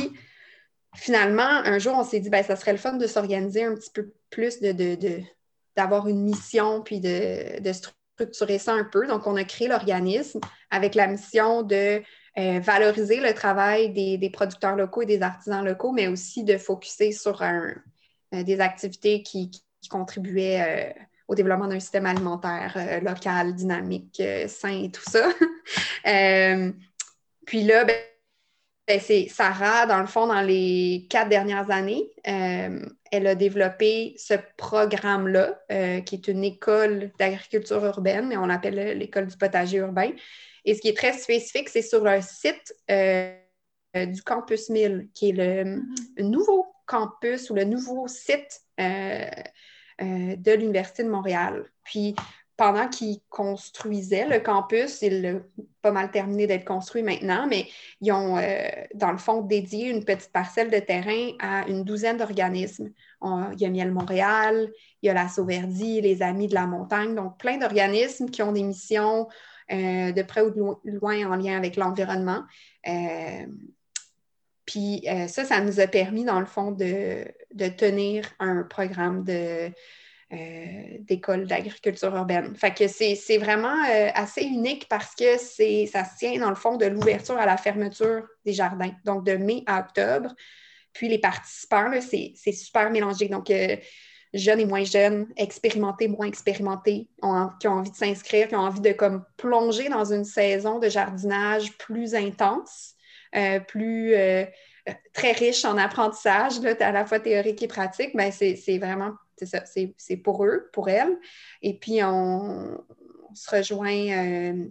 [0.95, 3.91] finalement, un jour, on s'est dit, ben, ça serait le fun de s'organiser un petit
[3.91, 5.21] peu plus, de,
[5.77, 9.07] d'avoir une mission, puis de, structurer ça un peu.
[9.07, 10.41] Donc, on a créé l'organisme
[10.71, 12.01] avec la mission de
[12.35, 17.11] valoriser le travail des, des, producteurs locaux et des artisans locaux, mais aussi de focuser
[17.11, 17.73] sur un,
[18.41, 19.51] des activités qui,
[19.89, 25.29] contribuaient euh, au développement d'un système alimentaire euh, local, dynamique, sain et tout ça.
[27.45, 27.95] puis là, ben,
[28.87, 34.35] ben, c'est Sarah, dans le fond, dans les quatre dernières années, elle a développé ce
[34.57, 35.59] programme-là,
[36.01, 40.11] qui est une école d'agriculture urbaine, mais on l'appelle l'école du potager urbain.
[40.65, 45.33] Et ce qui est très spécifique, c'est sur un site du Campus 1000, qui est
[45.33, 46.29] le mm-hmm.
[46.29, 49.25] nouveau campus ou le nouveau site euh,
[50.01, 51.65] euh, de l'Université de Montréal.
[51.83, 52.15] Puis,
[52.55, 57.67] pendant qu'ils construisaient le campus, il a pas mal terminé d'être construit maintenant, mais
[57.99, 62.17] ils ont, euh, dans le fond, dédié une petite parcelle de terrain à une douzaine
[62.17, 62.91] d'organismes.
[63.23, 64.71] Il y a Miel Montréal,
[65.01, 68.51] il y a la Sauverdie, les Amis de la Montagne, donc plein d'organismes qui ont
[68.51, 69.27] des missions
[69.69, 72.43] de près ou de loin en lien avec l'environnement.
[74.65, 77.25] Puis euh, ça, ça nous a permis, dans le fond, de,
[77.77, 79.71] tenir un programme de,
[80.31, 82.55] euh, d'école d'agriculture urbaine.
[82.55, 86.55] Fait que c'est, vraiment euh, assez unique parce que c'est, ça se tient, dans le
[86.55, 88.91] fond, de l'ouverture à la fermeture des jardins.
[89.05, 90.33] Donc, de mai à octobre,
[90.93, 93.27] Puis les participants, c'est super mélangé.
[93.27, 93.51] Donc,
[94.33, 97.09] jeunes et moins jeunes, expérimentés, moins expérimentés,
[97.59, 100.87] qui ont envie de s'inscrire, qui ont envie de comme plonger dans une saison de
[100.87, 102.95] jardinage plus intense,
[103.67, 104.45] plus euh,
[105.13, 109.93] très riche en apprentissage, là, à la fois théorique et pratique, ben c'est vraiment, c'est
[109.97, 111.17] c'est pour eux, pour elles.
[111.61, 112.83] Et puis, on,
[113.35, 114.65] se rejoint euh,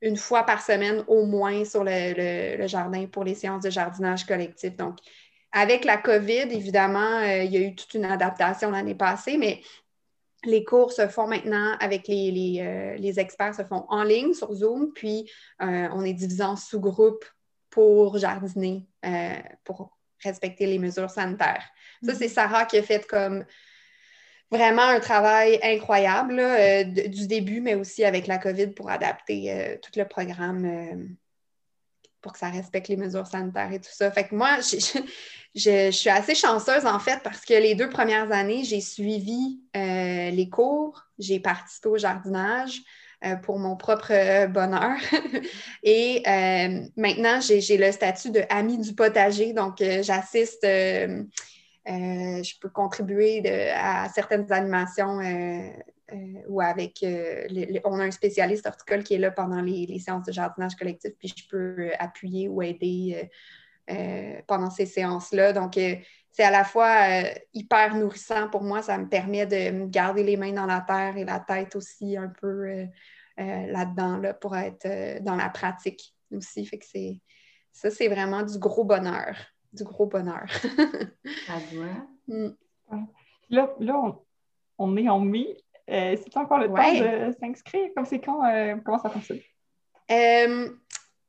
[0.00, 4.24] une fois par semaine au moins sur le, le, jardin pour les séances de jardinage
[4.24, 4.76] collectif.
[4.76, 4.96] Donc,
[5.52, 9.60] avec la COVID, évidemment, euh, il y a eu toute une adaptation l'année passée, mais
[10.44, 14.92] les cours se font maintenant avec les, euh, experts, se font en ligne sur Zoom,
[14.92, 15.30] puis
[15.60, 17.24] euh, on est divisé en sous-groupes
[17.72, 18.86] pour jardiner,
[19.64, 21.64] pour respecter les mesures sanitaires.
[22.04, 23.44] Ça, c'est Sarah qui a fait comme
[24.50, 26.40] vraiment un travail incroyable
[27.10, 31.16] du début, mais aussi avec la COVID pour adapter tout le programme
[32.22, 34.10] pour que ça respecte les mesures sanitaires et tout ça.
[34.10, 34.58] Fait que moi,
[35.54, 40.30] je, suis assez chanceuse en fait parce que les deux premières années, j'ai suivi euh,
[40.30, 42.80] les cours, j'ai participé au jardinage
[43.24, 44.96] euh, pour mon propre euh, bonheur.
[45.82, 46.22] et
[46.96, 50.64] maintenant, j'ai le statut de du potager, donc j'assiste.
[50.64, 53.42] je peux contribuer
[53.74, 55.20] à certaines animations
[56.12, 57.46] euh, ou avec, euh,
[57.84, 61.32] on a un spécialiste horticole qui est là pendant les, séances de jardinage collectif, puis
[61.34, 63.30] je peux appuyer ou aider
[63.90, 65.52] euh, pendant ces séances-là.
[65.52, 65.78] Donc,
[66.32, 66.90] c'est à la fois
[67.52, 71.16] hyper nourrissant pour moi, ça me permet de me garder les mains dans la terre
[71.16, 72.86] et la tête aussi un peu
[73.36, 76.64] là-dedans, là, pour être dans la pratique aussi.
[76.64, 77.20] Fait que c'est
[77.72, 79.36] ça, c'est vraiment du gros bonheur.
[79.72, 80.46] Du gros bonheur.
[81.46, 82.06] ça doit.
[82.28, 82.50] Mm.
[83.50, 84.14] Là, là
[84.78, 85.56] on, est en mai.
[85.90, 87.88] Euh, c'est encore le temps de s'inscrire?
[87.96, 88.44] Comme c'est quand?
[88.44, 89.40] Euh, comment ça fonctionne?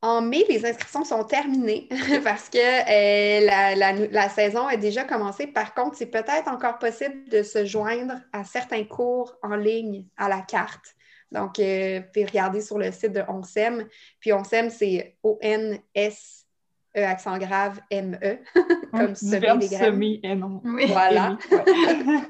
[0.04, 1.88] Euh, en mai, les inscriptions sont terminées
[2.24, 5.48] parce que la, la, saison a déjà commencé.
[5.48, 10.30] Par contre, c'est peut-être encore possible de se joindre à certains cours en ligne à
[10.30, 10.96] la carte.
[11.32, 13.88] Donc, vous pouvez regarder sur le site de ONSEM.
[14.20, 16.46] Puis ONSEM, c'est O-N-S
[16.96, 18.38] E accent grave M-E,
[18.92, 19.94] comme semer des graines.
[19.94, 20.62] Semer et non.
[20.64, 21.40] Voilà.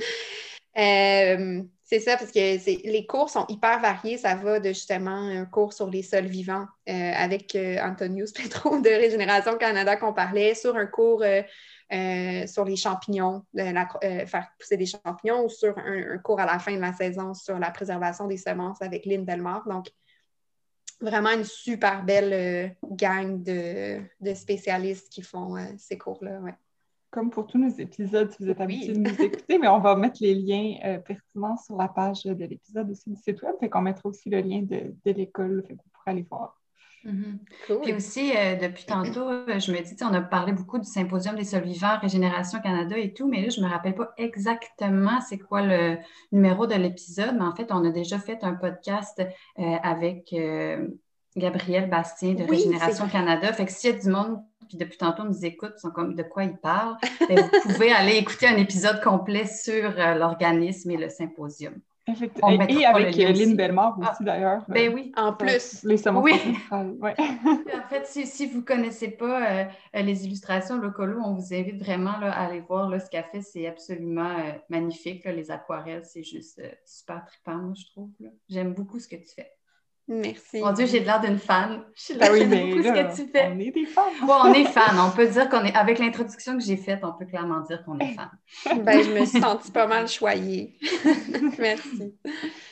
[1.94, 4.18] C'est ça, parce que les cours sont hyper variés.
[4.18, 8.80] Ça va de justement un cours sur les sols vivants euh, avec euh, Antonius Petro
[8.80, 14.88] de Régénération Canada qu'on parlait, sur un cours euh, sur les champignons, faire pousser des
[14.88, 18.38] champignons, ou sur un, cours à la fin de la saison sur la préservation des
[18.38, 19.68] semences avec Lynn Delmar.
[19.68, 19.92] Donc,
[21.00, 24.02] vraiment une super belle gang de,
[24.34, 26.40] spécialistes qui font ces cours-là.
[27.14, 29.96] Comme pour tous nos épisodes, si vous êtes habitués de nous écouter, mais on va
[29.96, 33.54] mettre les liens euh, pertinents sur la page de l'épisode aussi du site web.
[33.60, 36.60] Fait qu'on mettra aussi le lien de, l'école, fait vous aller voir.
[37.06, 37.82] Mm-hmm.
[37.84, 41.36] Puis aussi, euh, depuis tantôt, euh, je me dis, on a parlé beaucoup du symposium
[41.36, 45.22] des sols vivants, Régénération Canada et tout, mais là, je ne me rappelle pas exactement
[45.22, 45.98] c'est quoi le
[46.32, 49.22] numéro de l'épisode, mais en fait, on a déjà fait un podcast
[49.84, 50.34] avec
[51.36, 53.52] Gabriel Bastien de Régénération Canada.
[53.54, 54.40] Fait que s'il y a du monde
[54.74, 56.98] qui depuis tantôt nous écoute, sont comme de quoi il parle,
[57.28, 61.76] ben, vous pouvez aller écouter un épisode complet sur euh, l'organisme et le symposium.
[62.06, 62.50] Effectivement.
[62.68, 64.66] Et avec euh, Lynn aussi, ah, d'ailleurs.
[64.68, 65.14] Ben oui.
[65.16, 65.84] En plus.
[65.84, 66.34] Les oui.
[67.00, 67.16] Ouais.
[67.20, 72.18] en fait, si, vous ne connaissez pas euh, les illustrations Locolo, on vous invite vraiment
[72.20, 73.42] là, à aller voir là, ce qu'elle fait.
[73.42, 74.36] C'est absolument
[74.68, 75.24] magnifique.
[75.24, 78.10] les aquarelles, c'est juste super trippant, je trouve.
[78.50, 79.50] J'aime beaucoup ce que tu fais.
[80.08, 80.60] Merci.
[80.60, 81.82] Mon Dieu, j'ai l'air d'une fan.
[81.96, 83.48] Je ben oui, mais ce que tu fais.
[83.48, 84.02] On est des fans.
[84.26, 85.08] Bon, on est fans.
[85.08, 85.74] On peut dire qu'on est.
[85.74, 88.76] Avec l'introduction que j'ai faite, on peut clairement dire qu'on est fans.
[88.84, 90.78] ben, je me suis sentie pas mal choyée.
[91.58, 92.16] merci.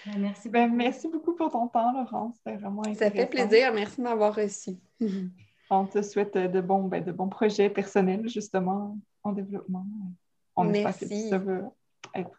[0.06, 0.50] Ben, merci.
[0.50, 2.36] Ben, merci beaucoup pour ton temps, Laurence.
[2.38, 3.06] C'était vraiment intéressant.
[3.06, 3.74] Ça fait plaisir.
[3.74, 4.72] Merci de m'avoir reçu.
[5.70, 9.86] on te souhaite de bons, ben, de bons projets personnels, justement, en développement.
[10.58, 11.06] On merci.
[11.06, 11.72] espère que ça va
[12.16, 12.32] être.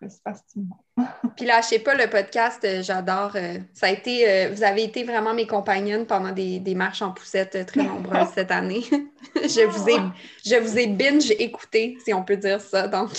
[1.36, 3.32] Puis lâchez pas le podcast, euh, j'adore.
[3.34, 7.12] Euh, ça a été, euh, vous avez été vraiment mes compagnonnes pendant des, marches en
[7.12, 8.82] poussette très nombreuses cette année.
[9.36, 9.96] je vous ai,
[10.44, 12.88] je vous ai binge écouté, si on peut dire ça.
[12.88, 13.10] Donc,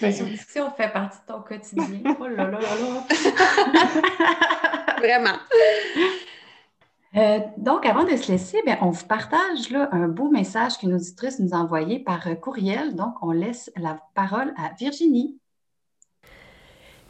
[0.00, 2.16] ben, si on fait partie de ton quotidien.
[2.18, 3.06] Oh là là là là.
[4.98, 5.38] vraiment.
[7.58, 11.38] donc, avant de se laisser, bien, on vous partage là, un beau message qu'une auditrice
[11.38, 12.94] nous a envoyé par courriel.
[12.94, 15.38] Donc, on laisse la parole à Virginie.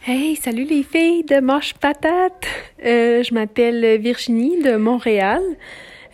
[0.06, 2.46] Hey, salut les filles de Moche Patate!
[2.84, 5.40] Euh, je m'appelle Virginie de Montréal.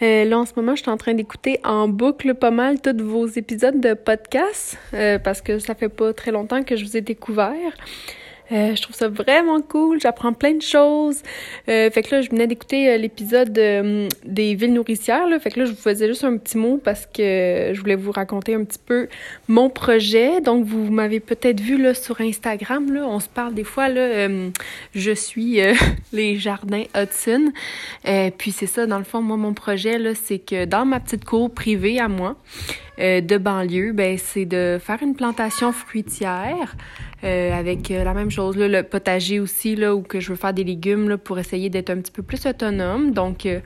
[0.01, 2.97] Euh, là, en ce moment, je suis en train d'écouter en boucle pas mal tous
[3.03, 6.97] vos épisodes de podcast euh, parce que ça fait pas très longtemps que je vous
[6.97, 7.73] ai découvert.
[8.53, 10.01] Euh, je trouve ça vraiment cool.
[10.01, 11.23] J'apprends plein de choses.
[11.69, 15.27] Euh, fait que là, je venais d'écouter euh, l'épisode des villes nourricières.
[15.41, 18.13] Fait que là, je vous faisais juste un petit mot parce que je voulais vous
[18.13, 19.09] raconter un petit peu
[19.49, 20.41] mon projet.
[20.41, 22.93] Donc, vous m'avez peut-être vu là, sur Instagram.
[22.93, 23.89] Là, on se parle des fois.
[23.89, 24.29] Là,
[24.95, 25.61] je suis
[26.13, 27.53] les jardins Hudson.
[28.39, 31.53] puis c'est ça, dans le fond, moi, mon projet, c'est que dans ma petite cour
[31.53, 32.37] privée à moi,
[33.01, 36.77] de banlieue, ben, c'est de faire une plantation fruitière.
[37.23, 40.37] Euh, avec euh, la même chose, là, le potager aussi, là, où que je veux
[40.37, 43.11] faire des légumes là, pour essayer d'être un petit peu plus autonome.
[43.11, 43.61] Donc, euh,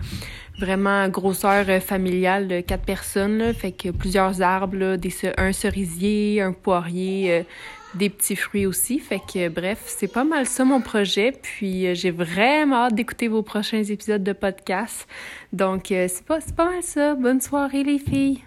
[0.58, 4.96] vraiment grosseur familiale de quatre personnes, fait que plusieurs arbres,
[5.36, 7.44] un cerisier, un poirier,
[7.94, 8.98] des petits fruits aussi.
[9.00, 11.32] Fait que bref, c'est pas mal ça mon projet.
[11.42, 15.08] Puis j'ai vraiment hâte d'écouter vos prochains épisodes de podcast.
[15.52, 17.16] Donc c'est pas, pas mal ça.
[17.16, 18.42] Bonne soirée les filles.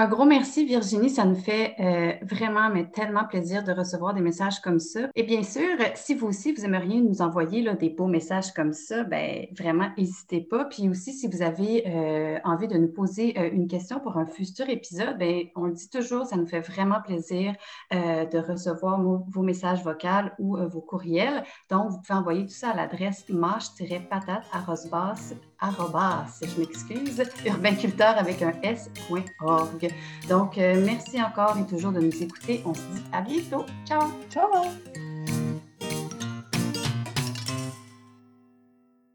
[0.00, 1.10] Un gros merci, Virginie.
[1.10, 5.00] Ça nous fait euh, vraiment, mais tellement plaisir de recevoir des messages comme ça.
[5.14, 9.04] Et bien sûr, si vous aussi, vous aimeriez nous envoyer des beaux messages comme ça,
[9.04, 10.64] ben vraiment, n'hésitez pas.
[10.64, 14.24] Puis aussi, si vous avez euh, envie de nous poser euh, une question pour un
[14.24, 17.52] futur épisode, ben on le dit toujours, ça nous fait vraiment plaisir
[17.90, 21.42] de recevoir vos, messages vocaux ou vos courriels.
[21.68, 23.26] Donc, vous pouvez envoyer tout ça à l'adresse
[25.60, 29.88] mâche-patate je m'excuse, urbainculteur avec un s.org.
[30.28, 32.62] Donc, euh, merci encore et toujours de nous écouter.
[32.64, 33.66] On se dit à bientôt.
[33.86, 34.10] Ciao!
[34.30, 34.48] Ciao!